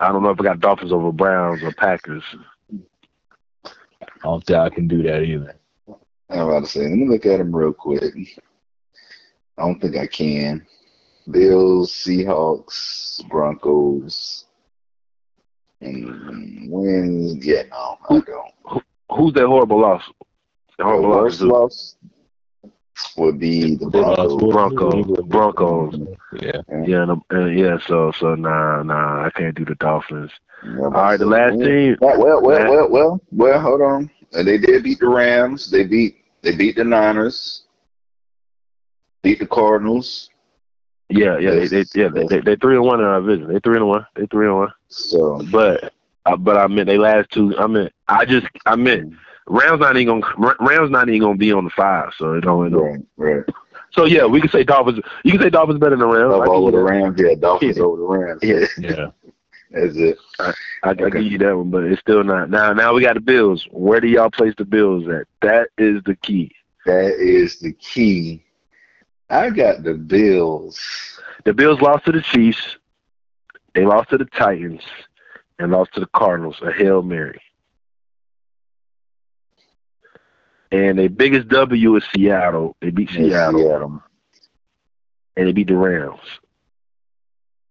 [0.00, 2.24] I don't know if we got Dolphins over Browns or Packers.
[4.22, 5.56] I don't think I can do that either.
[6.30, 6.80] I'm about to say.
[6.82, 8.14] Let me look at them real quick.
[9.58, 10.64] I don't think I can.
[11.30, 14.46] Bills, Seahawks, Broncos,
[15.80, 17.44] and wins.
[17.44, 18.82] Yeah, no, I don't.
[19.10, 20.02] Who's that horrible loss?
[20.78, 21.40] The The horrible loss.
[21.40, 21.96] loss
[23.16, 24.40] would be the Broncos.
[24.40, 25.26] Broncos.
[25.26, 25.94] Broncos.
[26.40, 26.60] Yeah.
[26.84, 27.78] Yeah, and, and yeah.
[27.86, 30.30] So, so nah, nah, I can't do the Dolphins.
[30.64, 31.96] Yeah, All right, the last team.
[32.00, 34.10] Well, well, well, well, well, well, hold on.
[34.32, 35.70] And they did beat the Rams.
[35.70, 37.62] They beat they beat the Niners.
[39.22, 40.30] Beat the Cardinals.
[41.08, 43.52] Yeah, yeah, they, they yeah, they, they, they three and one in our division.
[43.52, 44.06] They three and one.
[44.16, 44.72] They three and one.
[44.88, 45.92] So But,
[46.24, 47.56] uh, but I meant they last two.
[47.58, 49.14] I meant I just I meant
[49.48, 52.10] Rams not even gonna Rams not even gonna be on the five.
[52.16, 52.66] So it don't.
[52.66, 53.06] It don't.
[53.16, 53.44] right, right.
[53.92, 55.00] So yeah, we can say Dolphins.
[55.24, 56.32] You can say Dolphins better than Rams.
[56.32, 56.84] I over the that.
[56.84, 57.82] Rams, yeah, Dolphins Yeah.
[57.82, 58.40] over the Rams.
[58.42, 58.66] Yeah.
[58.78, 59.06] Yeah.
[59.70, 60.18] That's it.
[60.38, 61.10] I, I Okay.
[61.10, 62.50] give you that one, but it's still not.
[62.50, 63.66] Now, now we got the Bills.
[63.70, 65.26] Where do y'all place the Bills at?
[65.40, 66.52] That is the key.
[66.84, 68.44] That is the key.
[69.30, 70.78] I got the Bills.
[71.44, 72.76] The Bills lost to the Chiefs.
[73.74, 74.82] They lost to the Titans
[75.58, 76.60] and lost to the Cardinals.
[76.62, 77.40] A hail mary.
[80.72, 82.76] And their biggest W is Seattle.
[82.80, 84.02] They beat Seattle, Seattle.
[85.36, 86.18] and they beat the Rams.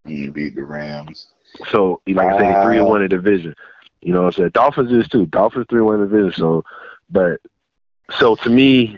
[0.06, 1.28] You beat the Rams.
[1.72, 3.56] So, like I said, three and one in the division.
[4.02, 4.52] You know what I'm saying?
[4.54, 5.26] Dolphins is too.
[5.26, 6.34] Dolphins three and one in the division.
[6.40, 6.64] So,
[7.10, 7.40] but
[8.18, 8.98] so to me,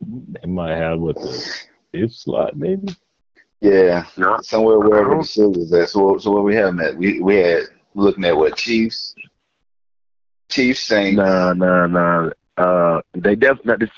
[0.00, 1.56] They might have what the
[1.92, 2.94] fifth slot, maybe.
[3.60, 5.88] Yeah, no, somewhere wherever don't- the Steelers at.
[5.88, 6.96] So, so what we have at?
[6.96, 7.62] We we had
[7.94, 9.14] looking at what Chiefs,
[10.50, 11.16] Chiefs Saints.
[11.16, 12.30] nah, nah, nah.
[12.56, 13.88] Uh, they definitely.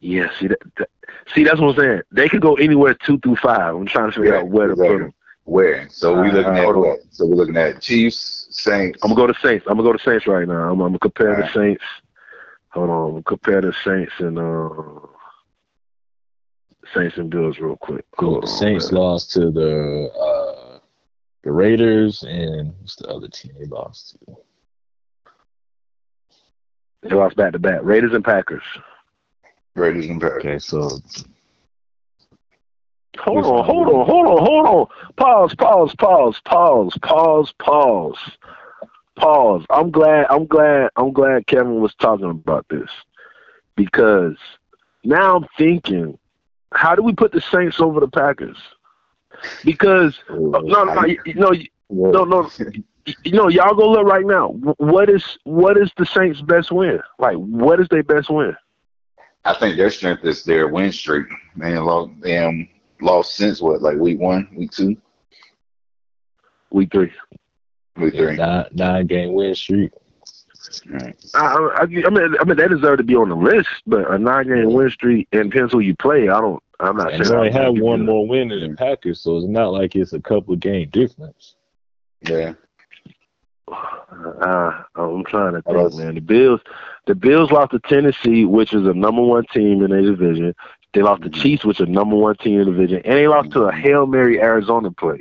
[0.00, 0.90] Yeah, see that, that-
[1.34, 2.00] See, that's what I'm saying.
[2.12, 3.74] They could go anywhere two through five.
[3.74, 4.98] I'm trying to figure Yeah, out where to put exactly.
[5.04, 5.14] them.
[5.44, 5.88] Where?
[5.90, 6.82] So we Uh, looking at hold on.
[6.82, 6.98] what?
[7.10, 9.00] So we're looking at Chiefs, Saints.
[9.02, 9.64] I'm gonna go to Saints.
[9.68, 10.54] I'm gonna go to Saints right now.
[10.70, 11.54] I'm, I'm gonna compare the Alright.
[11.54, 11.84] Saints.
[12.70, 15.06] Hold on, I'm gonna compare the Saints and uh,
[16.94, 18.04] Saints and Bills real quick.
[18.16, 19.00] Hold the Saints man.
[19.00, 20.78] lost to the uh,
[21.44, 24.36] the Raiders, and what's the other team they lost to?
[27.02, 27.80] They lost back to back.
[27.82, 28.62] Raiders and Packers.
[29.74, 30.38] Raiders and Packers.
[30.44, 31.00] Okay, so
[33.20, 34.86] Hold on, hold on, hold on, hold on.
[35.16, 38.16] Pause, pause, pause, pause, pause, pause,
[39.16, 39.64] pause.
[39.70, 42.88] I'm glad, I'm glad, I'm glad Kevin was talking about this
[43.76, 44.36] because
[45.04, 46.16] now I'm thinking,
[46.72, 48.58] how do we put the Saints over the Packers?
[49.64, 52.50] Because no, no, you- no, you- no, no,
[53.24, 54.48] you know, y'all go look right now.
[54.78, 57.00] What is what is the Saints' best win?
[57.18, 58.56] Like, what is their best win?
[59.44, 61.26] I think their strength is their win streak.
[61.54, 62.68] Man, lost damn
[63.00, 64.96] lost since what, like week one, week two,
[66.70, 67.12] Week three.
[67.96, 68.36] week yeah, three.
[68.36, 69.92] nine, nine game win streak.
[70.90, 71.16] Right.
[71.34, 74.18] I, I, I mean, I mean, they deserve to be on the list, but a
[74.18, 76.28] nine-game win streak and depends who you play.
[76.28, 76.62] I don't.
[76.80, 79.46] I'm not And they only I'm have one more win than the Packers, so it's
[79.46, 81.56] not like it's a couple game difference.
[82.20, 82.52] Yeah.
[83.72, 86.14] Uh, I'm trying to think, man.
[86.14, 86.60] The Bills,
[87.06, 90.54] the Bills lost to Tennessee, which is a number one team in their division.
[90.94, 91.34] They lost to Mhm.
[91.42, 93.72] Chiefs, which is a number one team in the division, and they lost to a
[93.72, 95.20] hail mary Arizona play.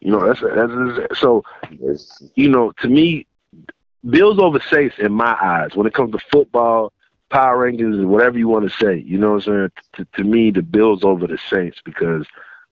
[0.00, 1.42] You know, that's that's so.
[2.34, 3.26] You know, to me,
[4.08, 6.92] Bills over Saints in my eyes when it comes to football,
[7.30, 8.98] power rankings, whatever you want to say.
[9.06, 9.70] You know what I'm saying?
[9.94, 12.26] To, to me, the Bills over the Saints because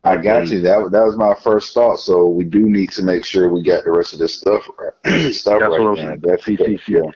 [0.04, 0.50] I got mm.
[0.50, 0.60] you.
[0.60, 1.96] That that was my first thought.
[2.00, 5.32] So we do need to make sure we got the rest of this stuff right.
[5.34, 5.70] stuff That's right.
[5.70, 6.06] what I'm man.
[6.06, 6.20] saying.
[6.22, 6.92] That's See, see, see.
[6.92, 7.10] yeah.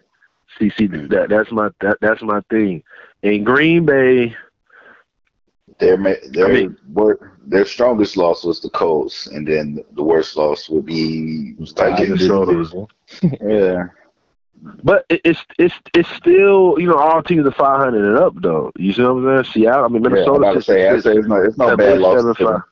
[0.59, 2.83] See, see, that that's my that, that's my thing.
[3.23, 4.37] In Green Bay,
[5.79, 5.97] Their
[6.33, 10.69] their I mean- wor- their strongest loss was the Colts, and then the worst loss
[10.69, 12.87] would be Who's in the Minnesota.
[13.43, 13.85] yeah.
[14.85, 18.71] but it's it's it's still you know all teams are 500 and up though.
[18.77, 19.53] You see what I'm saying?
[19.53, 20.27] Seattle, I mean Minnesota.
[20.27, 20.51] Yeah, I'm Minnesota.
[20.51, 22.63] about to say, I say it's not it's no seven- bad losses seven, for them.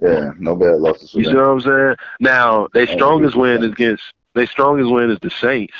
[0.00, 1.38] Yeah, no bad losses for You see them.
[1.38, 1.96] what I'm saying?
[2.20, 4.02] Now, their strongest win is against
[4.34, 5.74] their strongest win is the Saints.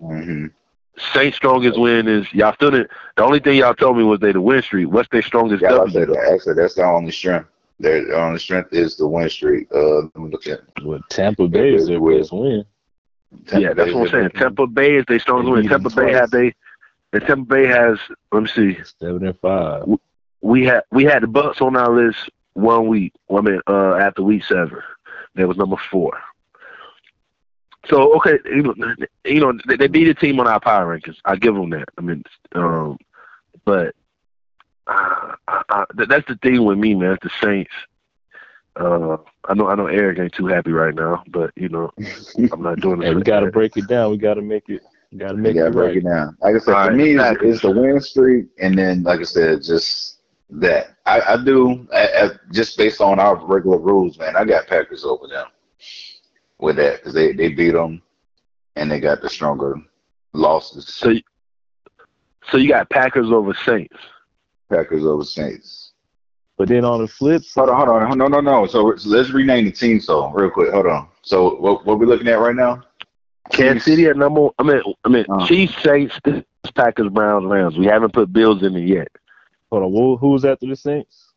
[0.00, 0.46] hmm
[1.14, 2.90] Saints' strongest win is y'all still didn't.
[3.16, 4.88] The only thing y'all told me was they the win streak.
[4.90, 5.92] What's their strongest Yeah, I W?
[5.92, 6.30] said that.
[6.32, 7.48] Actually, that's the only strength.
[7.78, 9.68] Their only strength is the win streak.
[9.74, 12.64] Uh, let me look at Well, Tampa Bay is their Well, best win.
[13.46, 14.26] Tampa yeah, that's Bay what I'm saying.
[14.26, 15.68] is- Tampa Bay is their strongest win.
[15.68, 16.14] Tampa Bay twice.
[16.14, 16.54] had they.
[17.12, 17.98] And Tampa Bay has.
[18.32, 18.78] Let me see.
[18.98, 19.84] Seven and five.
[20.42, 23.12] we had we had the Bucks on our list one week.
[23.34, 24.78] I mean, uh, after week seven,
[25.34, 26.12] that was number four.
[27.88, 28.74] So okay, you know,
[29.24, 31.16] you know they, they beat a team on our power rankings.
[31.24, 31.88] I give them that.
[31.96, 32.22] I mean,
[32.54, 32.98] um,
[33.64, 33.94] but
[34.86, 37.12] uh, I, I, that's the thing with me, man.
[37.12, 37.70] It's the Saints.
[38.76, 39.16] Uh,
[39.48, 41.90] I know I know Eric ain't too happy right now, but you know
[42.52, 43.06] I'm not doing it.
[43.06, 43.52] Hey, we got to that.
[43.52, 44.10] break it down.
[44.10, 44.82] We got to make it.
[45.10, 45.96] We got to You make gotta it break right.
[45.96, 46.36] it down.
[46.40, 49.20] Like I said, All for right, me, it's, it's the win streak, and then, like
[49.20, 50.09] I said, just
[50.52, 50.96] that.
[51.06, 54.36] I, I do, I, I, just based on our regular rules, man.
[54.36, 55.46] I got Packers over them
[56.58, 58.02] with that because they, they beat them,
[58.76, 59.76] and they got the stronger
[60.32, 60.86] losses.
[60.88, 61.14] So,
[62.50, 63.96] so you got Packers over Saints.
[64.70, 65.92] Packers over Saints.
[66.56, 68.66] But then on the flip side, Hold on, hold on, no, no, no.
[68.66, 69.98] So, so let's rename the team.
[69.98, 71.08] So real quick, hold on.
[71.22, 72.82] So what what we looking at right now?
[73.50, 74.48] Kansas City at number.
[74.58, 75.46] I mean, I mean, Uh.
[75.46, 76.14] Chiefs, Saints,
[76.74, 77.78] Packers, Browns, Rams.
[77.78, 79.08] We haven't put Bills in it yet.
[79.70, 81.32] Hold on, who, who's after the Saints?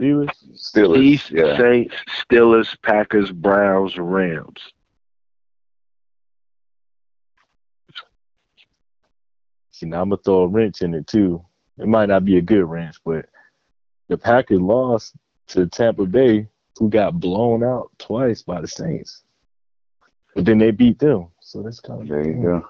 [0.00, 0.30] Steelers.
[0.54, 0.94] Steelers.
[0.96, 1.58] Chiefs, Yeah.
[1.58, 1.94] Saints,
[2.30, 4.60] Steelers, Packers, Browns, Rams.
[9.72, 11.44] See, now I'm gonna throw a wrench in it too.
[11.78, 13.26] It might not be a good wrench, but
[14.08, 15.14] the Packers lost
[15.48, 19.22] to Tampa Bay, who got blown out twice by the Saints.
[20.34, 22.66] But then they beat them, so that's kind of There you go.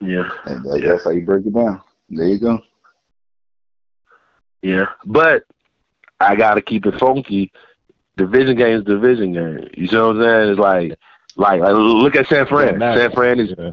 [0.00, 0.28] Yeah.
[0.46, 1.80] And that, that's how you break it down.
[2.10, 2.60] There you go.
[4.62, 5.44] Yeah, but
[6.20, 7.52] I gotta keep it funky.
[8.16, 9.68] Division game is division game.
[9.74, 10.50] You see what I'm saying?
[10.50, 10.98] It's like,
[11.36, 12.78] like, like look at San Fran.
[12.78, 13.72] San Fran is Yeah.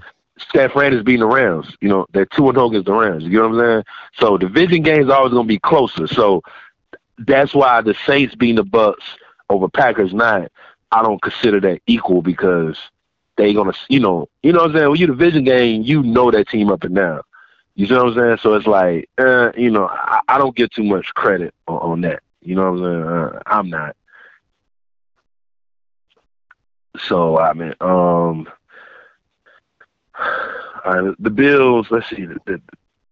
[0.54, 1.76] San Fran is beating the Rams.
[1.82, 3.24] You know, they're two and zero against the Rams.
[3.24, 3.84] You know what I'm saying?
[4.20, 6.08] So division games always gonna be closer.
[6.08, 6.42] So
[7.20, 9.04] that's why the Saints beating the Bucks
[9.50, 10.48] over Packers nine,
[10.92, 12.78] I don't consider that equal because
[13.36, 14.90] they gonna, you know, you know what I'm saying.
[14.90, 17.22] When you division game, you know that team up and down.
[17.80, 18.38] You see what I'm saying?
[18.42, 22.02] So it's like, uh, you know, I, I don't get too much credit on, on
[22.02, 22.22] that.
[22.42, 23.04] You know what I'm saying?
[23.04, 23.96] Uh, I'm not.
[26.98, 28.50] So I mean, um,
[31.20, 31.88] the Bills.
[31.90, 32.26] Let's see.
[32.26, 32.62] The, the,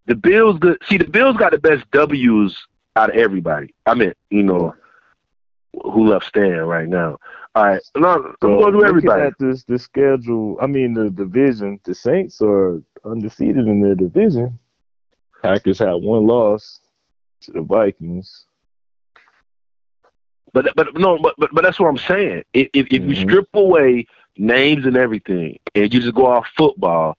[0.04, 0.60] the Bills.
[0.60, 2.54] The, see, the Bills got the best W's
[2.94, 3.74] out of everybody.
[3.86, 4.74] I mean, you know,
[5.82, 7.16] who left standing right now.
[7.54, 9.22] All right, no, I'm So going to everybody.
[9.22, 10.58] At this, the schedule.
[10.60, 11.80] I mean, the division.
[11.84, 14.58] The Saints are undefeated in their division.
[15.42, 16.80] Packers had one loss
[17.42, 18.44] to the Vikings.
[20.52, 22.42] But but no, but but, but that's what I'm saying.
[22.54, 23.28] If if, if you Mhm.
[23.28, 27.16] strip away names and everything, and you just go off football,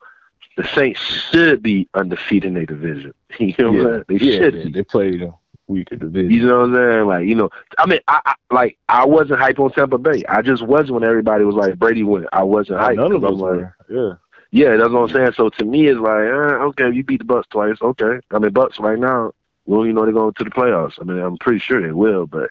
[0.58, 3.14] the Saints should be undefeated in their division.
[3.40, 4.04] You know what I'm saying?
[4.20, 4.72] They yeah, should be.
[4.72, 5.32] they played a
[5.68, 6.32] weaker division.
[6.32, 7.08] You know what I'm saying?
[7.08, 10.24] Like, you know, I mean, I, I like I wasn't hype on Tampa Bay.
[10.28, 12.26] I just wasn't when everybody was like Brady win.
[12.34, 12.98] I wasn't hype.
[12.98, 13.76] None of us I'm like, were.
[13.90, 14.14] Yeah.
[14.52, 15.32] Yeah, that's what I'm saying.
[15.36, 17.78] So to me, it's like, uh, okay, you beat the Bucks twice.
[17.82, 19.32] Okay, I mean, Bucks right now,
[19.66, 20.94] well, you know they're going to the playoffs.
[21.00, 22.26] I mean, I'm pretty sure they will.
[22.26, 22.50] But,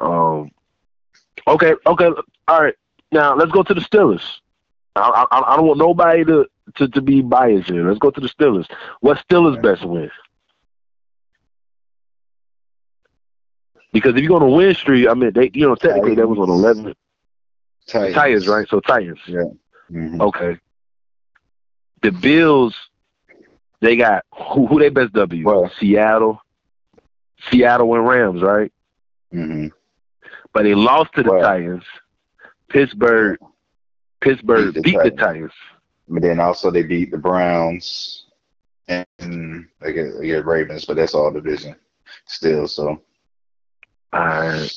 [0.00, 0.50] um,
[1.46, 2.10] okay, okay,
[2.48, 2.74] all right.
[3.12, 4.22] Now let's go to the Steelers.
[4.96, 7.86] I, I, I don't want nobody to, to to be biased here.
[7.86, 8.66] Let's go to the Steelers.
[9.00, 10.10] What's Steelers' best win?
[13.92, 16.38] Because if you're going to win streak, I mean, they, you know, technically that was
[16.38, 16.94] on 11
[17.86, 18.68] Titans, Titans, right?
[18.68, 19.20] So Titans.
[19.90, 20.20] Mhm.
[20.20, 20.58] Okay.
[22.02, 22.74] The Bills,
[23.80, 24.66] they got who?
[24.66, 25.44] Who they best W?
[25.44, 26.40] Well- Seattle.
[27.50, 28.72] Seattle and Rams, right?
[29.32, 29.70] Mhm.
[30.52, 31.84] But they lost to the Well- Titans.
[32.68, 33.38] Pittsburgh.
[34.20, 35.20] Pittsburgh Beat beat the the, Titans.
[35.20, 35.52] Titans.
[36.08, 38.26] But then also they beat the Browns
[38.88, 41.76] and they get, they get Ravens, but that's all division
[42.26, 42.66] still.
[42.68, 43.02] So
[44.14, 44.72] Alright.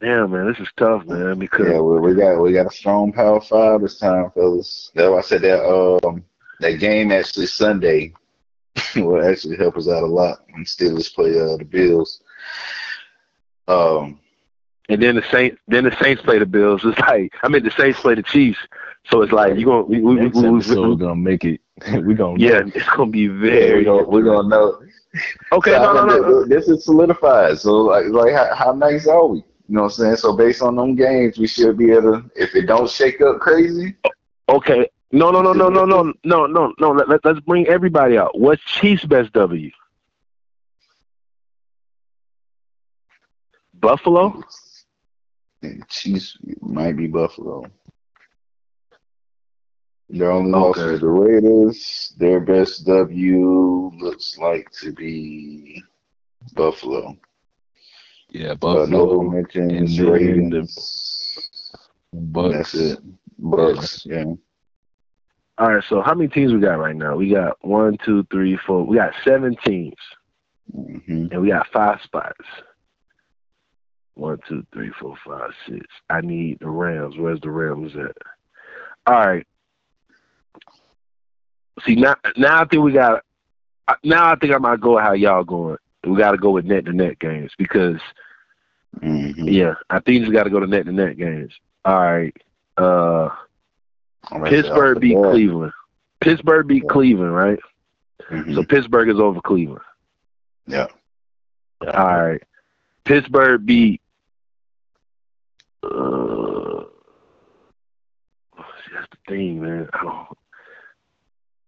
[0.00, 1.38] Damn, man, this is tough, man.
[1.38, 4.90] Because yeah, we, we got we got a strong power five this time, fellas.
[4.94, 6.24] That's why I said that um
[6.60, 8.12] that game actually Sunday
[8.96, 12.20] will actually help us out a lot when Steelers play uh, the Bills.
[13.68, 14.20] Um,
[14.88, 16.82] and then the Saints, then the Saints play the Bills.
[16.84, 18.58] It's like I mean, the Saints play the Chiefs.
[19.10, 21.60] So it's like you gonna we, we, we, Next we, we- episode gonna make it.
[22.04, 23.78] we gonna yeah, it's gonna be yeah, very.
[23.78, 24.82] we gonna we gonna know.
[25.52, 26.44] okay, So, no, no, I no.
[26.44, 27.58] This is solidified.
[27.58, 29.42] So like like how, how nice are we?
[29.70, 30.16] You know what I'm saying?
[30.16, 32.30] So based on them games, we should be able to.
[32.34, 33.94] If it don't shake up crazy,
[34.48, 34.88] Okay.
[35.12, 36.90] No, no, no, no, no, no, no, no, no.
[36.90, 38.36] Let, let, let's bring everybody out.
[38.36, 39.70] What's Chiefs' best W?
[43.74, 44.42] Buffalo?
[45.88, 47.64] Chiefs might be Buffalo.
[50.08, 50.66] Their only Okay.
[50.66, 52.12] loss is the Raiders.
[52.18, 55.80] Their best W looks like to be
[56.54, 57.16] Buffalo.
[58.30, 61.50] Yeah, But no Buffalo, mentions and then Ravens.
[62.12, 62.54] Bucks.
[62.56, 62.98] That's it.
[63.38, 64.06] Bucks.
[64.06, 64.24] Yeah.
[65.58, 67.16] All right, so how many teams we got right now?
[67.16, 68.84] We got one, two, three, four.
[68.86, 69.94] We got seven teams,
[70.72, 72.46] hmm and we got five spots.
[74.14, 75.84] One, two, three, four, five, six.
[76.08, 77.16] I need the Rams.
[77.18, 78.16] Where's the Rams at?
[79.06, 79.46] All right.
[81.84, 83.22] See now, now I think we got.
[84.02, 85.76] Now I think I might go how y'all going.
[86.06, 87.98] We got to go with net to net games because
[89.00, 91.52] hmm yeah, I think you got to go to net to net games.
[91.84, 92.36] All right.
[92.76, 93.28] Uh,
[94.44, 95.72] Pittsburgh beat Cleveland.
[96.20, 96.92] Pittsburgh beat Yeah.
[96.92, 97.58] Cleveland, right?
[98.28, 99.82] hmm So Pittsburgh is over Cleveland.
[100.66, 100.86] Yeah.
[101.82, 102.42] All right.
[103.04, 104.00] Pittsburgh beat.
[105.82, 106.84] Uh,
[108.92, 109.88] that's the thing, man.
[110.02, 110.26] All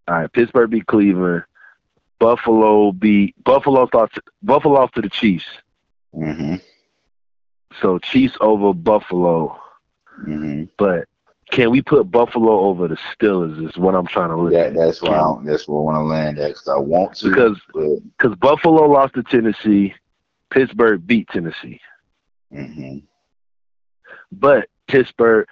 [0.09, 0.33] right.
[0.33, 1.45] Pittsburgh beat Cleveland.
[2.23, 3.87] Buffalo beat Buffalo.
[3.91, 4.13] Thought
[4.45, 5.45] Buffalo lost to the Chiefs.
[6.15, 6.55] hmm
[7.81, 9.59] So Chiefs over Buffalo.
[10.25, 11.09] hmm But
[11.51, 13.69] can we put Buffalo over the Steelers?
[13.69, 14.75] Is what I'm trying to look That at.
[14.75, 17.59] that's why I that's where I want to land at because I want to Because
[18.17, 19.93] because Buffalo lost to Tennessee,
[20.51, 21.81] Pittsburgh beat Tennessee.
[22.53, 22.99] hmm
[24.31, 25.49] But Pittsburgh,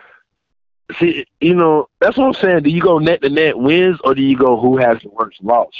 [1.00, 2.62] see, you know, that's what I'm saying.
[2.62, 5.42] Do you go net to net wins or do you go who has the worst
[5.42, 5.72] loss?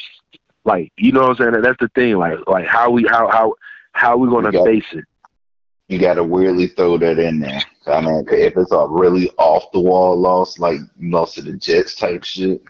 [0.65, 1.63] Like, you know what I'm saying?
[1.63, 2.17] That's the thing.
[2.17, 3.55] Like, like how we how how
[3.93, 5.05] how we gonna got- face it?
[5.89, 7.61] you got to weirdly throw that in there.
[7.89, 11.55] I mean, if it's a really off the wall loss, like you lost to the
[11.55, 12.63] Jets type shit,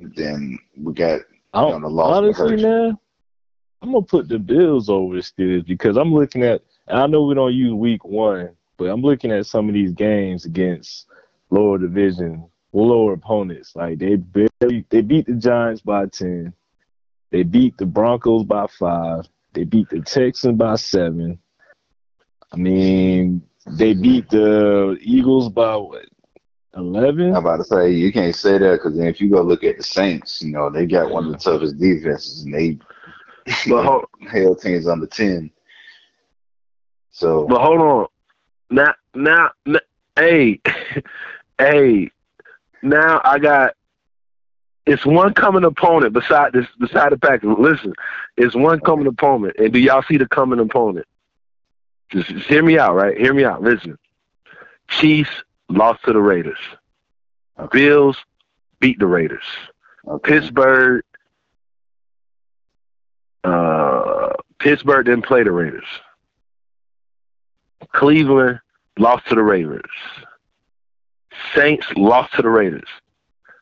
[0.00, 1.20] then we got
[1.52, 2.96] I you know, don't, the loss honestly, man,
[3.82, 6.62] I'm gonna put the Bills over the Steelers because I'm looking at.
[6.88, 9.92] And I know we don't use Week One, but I'm looking at some of these
[9.92, 11.06] games against
[11.50, 13.76] lower division, lower opponents.
[13.76, 16.54] Like they barely, they beat the Giants by ten.
[17.30, 19.26] They beat the Broncos by five.
[19.52, 21.38] They beat the Texans by seven.
[22.52, 26.06] I mean, they beat the Eagles by what?
[26.76, 27.34] Eleven.
[27.34, 29.78] I'm about to say you can't say that because then if you go look at
[29.78, 32.78] the Saints, you know they got one of the toughest defenses, and they
[33.68, 35.50] But hold, held teams under ten.
[37.10, 38.06] So but hold on.
[38.70, 39.78] Now, now, n-
[40.16, 40.60] hey,
[41.58, 42.10] hey.
[42.82, 43.74] Now I got.
[44.86, 47.56] It's one coming opponent beside this beside the Packers.
[47.58, 47.92] Listen,
[48.36, 51.06] it's one coming opponent, and do y'all see the coming opponent?
[52.10, 53.16] Just, just hear me out, right?
[53.18, 53.62] Hear me out.
[53.62, 53.98] Listen.
[54.88, 55.30] Chiefs
[55.68, 56.58] lost to the Raiders.
[57.58, 57.78] Okay.
[57.78, 58.16] Bills
[58.78, 59.42] beat the Raiders.
[60.06, 60.38] okay.
[60.38, 61.02] Pittsburgh.
[63.42, 65.86] Uh, Pittsburgh didn't play the Raiders.
[67.92, 68.60] Cleveland
[68.98, 69.82] lost to the Raiders.
[71.54, 72.88] Saints lost to the Raiders.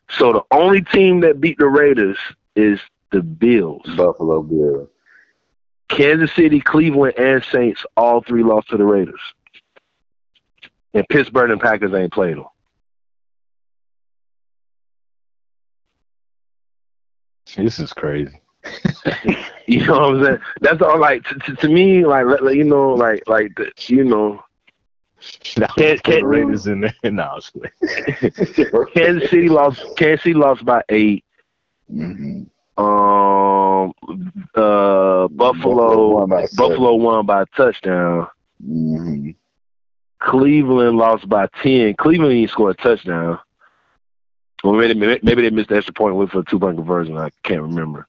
[0.09, 2.17] So the only team that beat the Raiders
[2.55, 2.79] is
[3.11, 3.83] the Bills.
[3.97, 4.89] Buffalo Bills.
[5.89, 9.19] Kansas City, Cleveland, and Saints all three lost to the Raiders.
[10.93, 12.45] And Pittsburgh and Packers ain't played them.
[17.55, 18.41] This is crazy.
[19.67, 20.39] You know what I'm saying?
[20.61, 20.99] That's all.
[20.99, 24.43] Like to, to, to me, like let- let- you know, like like the, you know,
[25.57, 26.93] Now, Can't- can't the Raiders in there.
[27.11, 28.87] No, I was playing.
[28.93, 29.83] Kansas City lost.
[29.97, 31.23] Kansas City lost by eight.
[31.89, 32.43] hmm
[32.77, 33.93] Um,
[34.55, 38.27] uh, Buffalo, won by Buffalo won by a touchdown.
[38.63, 39.29] hmm
[40.19, 41.93] Cleveland lost by ten.
[41.95, 43.37] Cleveland didn't score a touchdown.
[44.63, 47.17] Well, maybe maybe they missed the extra point with for a two point conversion.
[47.17, 48.07] I can't remember.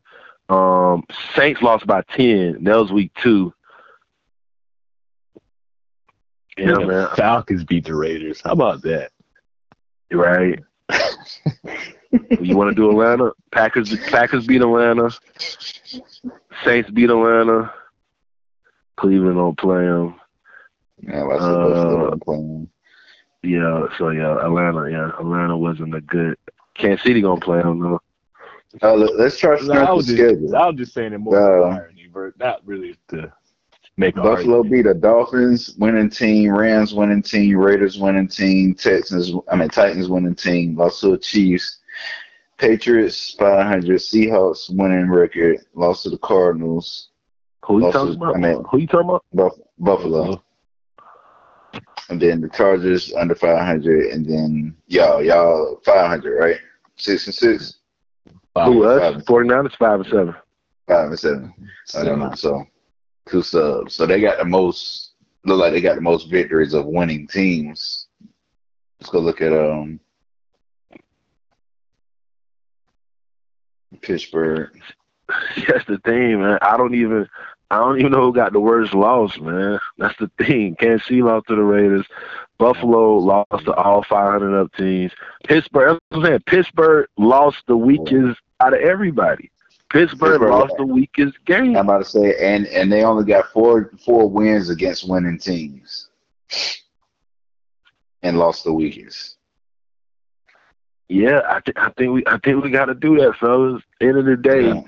[0.49, 1.05] Um,
[1.35, 2.62] Saints lost by ten.
[2.64, 3.53] That was week two.
[6.57, 7.09] Yeah, the man.
[7.16, 8.40] Falcons beat the Raiders.
[8.42, 9.11] How about that?
[10.12, 10.59] Right.
[12.40, 13.32] you want to do Atlanta?
[13.52, 13.94] Packers.
[14.09, 15.11] Packers beat Atlanta.
[16.64, 17.72] Saints beat Atlanta.
[18.96, 20.18] Cleveland don't play them.
[21.02, 22.68] Yeah, like I said, Uh, Buffalo wasn't playing.
[23.42, 24.90] Yeah, so yeah, Atlanta.
[24.90, 26.36] Yeah, Atlanta wasn't a good.
[26.74, 28.00] Kansas City gonna play them though.
[28.82, 30.57] Uh, let- let's try to No, I start the was just, schedule.
[30.57, 33.32] I was just saying it more Uh, irony, but not really to
[33.97, 39.57] make Buffalo beat the Dolphins winning team, Rams winning team, Raiders winning team, Texans I
[39.57, 41.78] mean Titans winning team, lost to the Chiefs,
[42.59, 47.09] Patriots 500, Seahawks winning record, lost to the Cardinals,
[47.66, 48.36] Who you talking about?
[48.36, 49.24] I mean- Who you talking about?
[49.32, 50.42] Buff- Buffalo,
[52.09, 56.57] and then the Chargers under 500, and then y'all y'all 500 right,
[56.97, 57.78] six and six,
[58.55, 58.72] Wow.
[58.72, 59.14] Who us?
[59.16, 59.22] five.
[59.26, 60.34] 49ers five and seven.
[60.88, 61.55] five and seven.
[61.94, 62.32] I don't know.
[62.34, 62.64] So
[63.29, 63.95] two subs.
[63.95, 65.12] So they got the most.
[65.45, 68.09] Look like they got the most victories of winning teams.
[69.01, 70.01] Let's go look at um
[74.01, 74.70] Pittsburgh.
[75.29, 76.59] That's the thing, man.
[76.62, 77.29] I don't even.
[77.68, 79.81] I don't even know who got the worst loss, man.
[79.99, 80.77] That's the thing.
[80.77, 82.07] Kansas City lost to the Raiders.
[82.59, 85.11] Buffalo lost to all 500 up teams.
[85.45, 86.43] Pittsburgh, I'm saying.
[86.47, 89.51] Pittsburgh lost the weakest out of everybody.
[89.97, 91.76] Pittsburgh, Pittsburgh- lost the weakest game.
[91.76, 96.09] I'm about to say, and and they only got four four wins against winning teams,
[98.22, 99.36] and lost the weakest.
[101.09, 103.82] Yeah, I, th- I think we I think we got to do that, fellas.
[104.01, 104.82] End of the day, Yeah.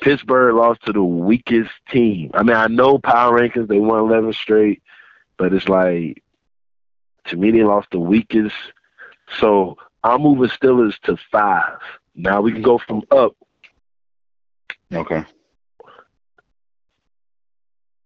[0.00, 2.30] Pittsburgh lost to the weakest team.
[2.34, 4.82] I mean, I know power rankings they won 11 straight,
[5.36, 6.22] but it's like
[7.26, 8.56] to me they lost the weakest.
[9.38, 11.78] So I'm moving Steelers to five.
[12.14, 13.36] Now we can go from up
[14.92, 15.24] Okay.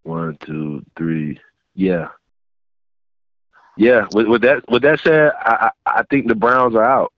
[0.02, 1.38] one, two, three.
[1.74, 2.08] Yeah,
[3.76, 4.06] yeah.
[4.12, 7.12] With, with that with that said, I, I I think the Browns are out.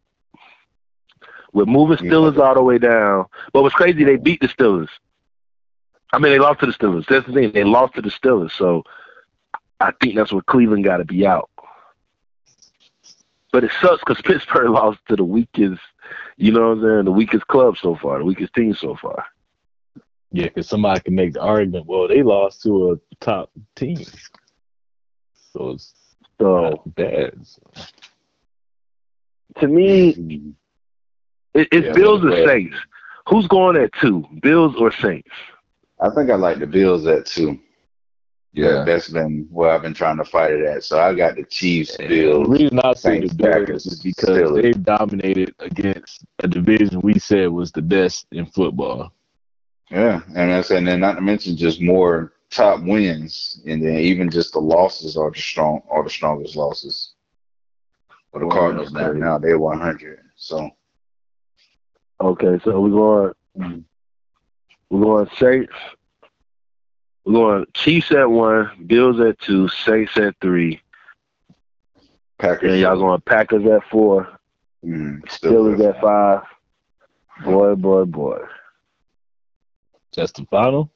[1.53, 2.11] We're moving Yeah.
[2.13, 4.89] Steelers all the way down, but what's crazy, they beat the Steelers.
[6.13, 7.07] I mean, they lost to the Steelers.
[7.07, 7.53] That's the thing.
[7.53, 8.83] They lost to the Steelers, so
[9.81, 11.51] I think that's where Cleveland got to be out.
[13.53, 15.81] But it sucks because Pittsburgh lost to the weakest,
[16.37, 19.25] you know what I'm saying, the weakest club so far, the weakest team so far.
[20.35, 21.87] Yeah, because somebody can make the argument.
[21.87, 24.05] Well, they lost to a top team,
[25.53, 25.95] so it's
[26.41, 27.35] So not bad.
[29.61, 30.51] to me, mm-hmm.
[31.55, 32.77] it, it's Yeah, Bills or but- Saints.
[33.29, 35.31] Who's going at two, Bills or Saints?
[36.01, 37.59] I think I like the Bills at two.
[38.53, 40.85] Yeah, that's been where I've been trying to fight it at.
[40.85, 42.49] So I got the Chiefs, The Bills.
[42.49, 44.63] reason I say Saints, the Bills Packers, is because Steelers.
[44.63, 49.13] they dominated against a division we said was the best in football.
[49.91, 54.31] Yeah, and that's and then not to mention just more top wins, and then even
[54.31, 57.13] just the losses are the strong are the strongest losses.
[58.33, 60.19] For the Cardinals now, now they're 100.
[60.35, 60.71] So
[62.21, 62.91] Okay, so we're
[63.55, 63.85] going
[64.89, 65.73] we're going Saints.
[67.25, 70.81] We're going Chiefs at one, Bills at two, Saints at three.
[72.39, 74.29] Packers, And y'all going Packers at four,
[74.85, 76.43] mm, still Steelers at five.
[77.45, 78.39] Boy, boy, boy.
[80.17, 80.91] That's the final.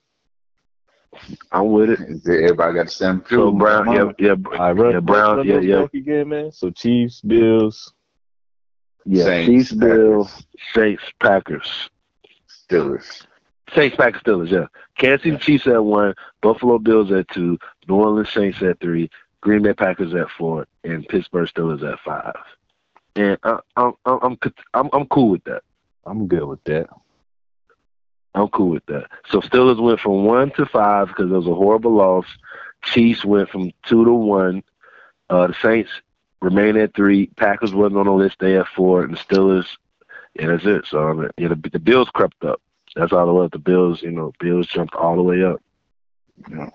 [1.53, 3.59] I'm with it- Everybody got the same So field.
[3.59, 5.81] Brown, yeah, yeah, All right, run, Yeah, Brown, yeah, those yeah.
[5.83, 6.53] back again, man.
[6.53, 7.93] So Chiefs, Bills.
[9.05, 9.25] yeah.
[9.25, 11.91] Saints, Chiefs, Bills, Saints, Packers.
[12.49, 13.27] Steelers.
[13.75, 14.51] Saints, Packers, Steelers.
[14.51, 14.66] Yeah.
[14.99, 17.59] Kansas City Chiefs at one, Buffalo Bills at two,
[17.89, 19.09] New Orleans Saints at three,
[19.41, 22.35] Green Bay Packers at four, and Pittsburgh Steelers at five.
[23.16, 24.39] And I, I'm, I'm,
[24.75, 25.62] I'm, I'm cool with that.
[26.07, 26.89] I'm good with that.
[28.35, 29.07] I'm cool with that.
[29.31, 32.26] So Steelers went from one to five because it was a horrible loss.
[32.85, 34.62] Chiefs went from two to one.
[35.31, 35.91] Uh, the Saints
[36.41, 37.26] remain at three.
[37.37, 38.37] Packers wasn't on the list.
[38.39, 39.66] They at four, and the Steelers.
[40.35, 40.87] Yeah, that's it.
[40.87, 42.61] So I mean, yeah, the, the Bills crept up.
[42.95, 43.51] That's all it was.
[43.51, 45.61] The Bills, you know, Bills jumped all the way up.
[46.51, 46.70] Yeah.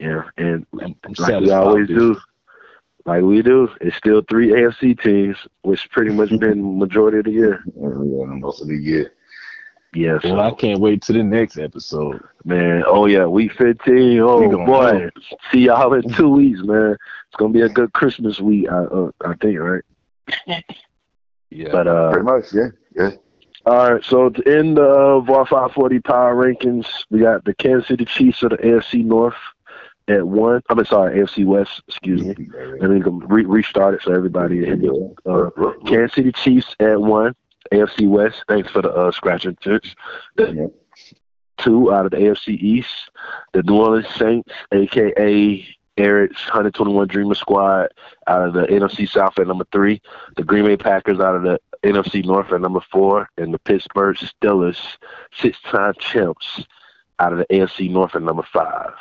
[0.00, 2.20] Yeah, and I'm, I'm like we always with do,
[3.04, 7.32] like we do, it's still three AFC teams, which pretty much been majority of the
[7.32, 7.64] year.
[7.76, 9.12] Yeah, most of the year.
[9.94, 12.22] Yeah, Well, I can't wait to the next episode.
[12.44, 12.84] man.
[12.86, 14.20] Oh yeah, week fifteen.
[14.20, 15.10] Oh We boy, know.
[15.50, 16.92] see y'all in two weeks, man.
[17.26, 19.84] It's gonna be a good Christmas week, I uh, I think, right?
[21.50, 21.68] Yeah.
[21.72, 22.68] But uh, Pretty much, yeah.
[22.94, 23.10] Yeah.
[23.64, 24.04] all right.
[24.04, 28.50] So to end of our 540 power rankings, we got the Kansas City Chiefs of
[28.50, 29.34] the AFC North
[30.08, 30.60] at one.
[30.68, 31.80] I'm sorry, AFC West.
[31.88, 32.48] Excuse me.
[32.80, 34.70] Let me go re- restart it so everybody.
[35.24, 35.48] Uh,
[35.86, 37.34] Kansas City Chiefs at one.
[37.72, 38.44] AFC West.
[38.48, 39.94] Thanks for the uh, scratching tips.
[40.38, 40.66] Yeah.
[41.58, 43.10] Two out of the AFC East.
[43.52, 45.66] The New Orleans Saints, aka
[45.98, 47.88] Eric's 121 Dreamer Squad,
[48.28, 50.00] out of the NFC South at number three.
[50.36, 54.16] The Green Bay Packers out of the NFC North at number four, and the Pittsburgh
[54.16, 54.78] Steelers,
[55.36, 56.64] six-time champs,
[57.18, 58.92] out of the AFC North at number five.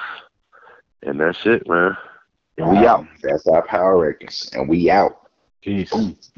[1.03, 1.95] And that's it, man.
[2.57, 3.05] And we out.
[3.22, 5.30] That's our power rankings, and we out.
[5.61, 5.91] Peace.
[5.93, 6.32] It's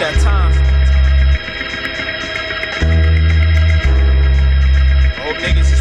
[0.00, 0.52] that time.
[5.26, 5.79] Old niggas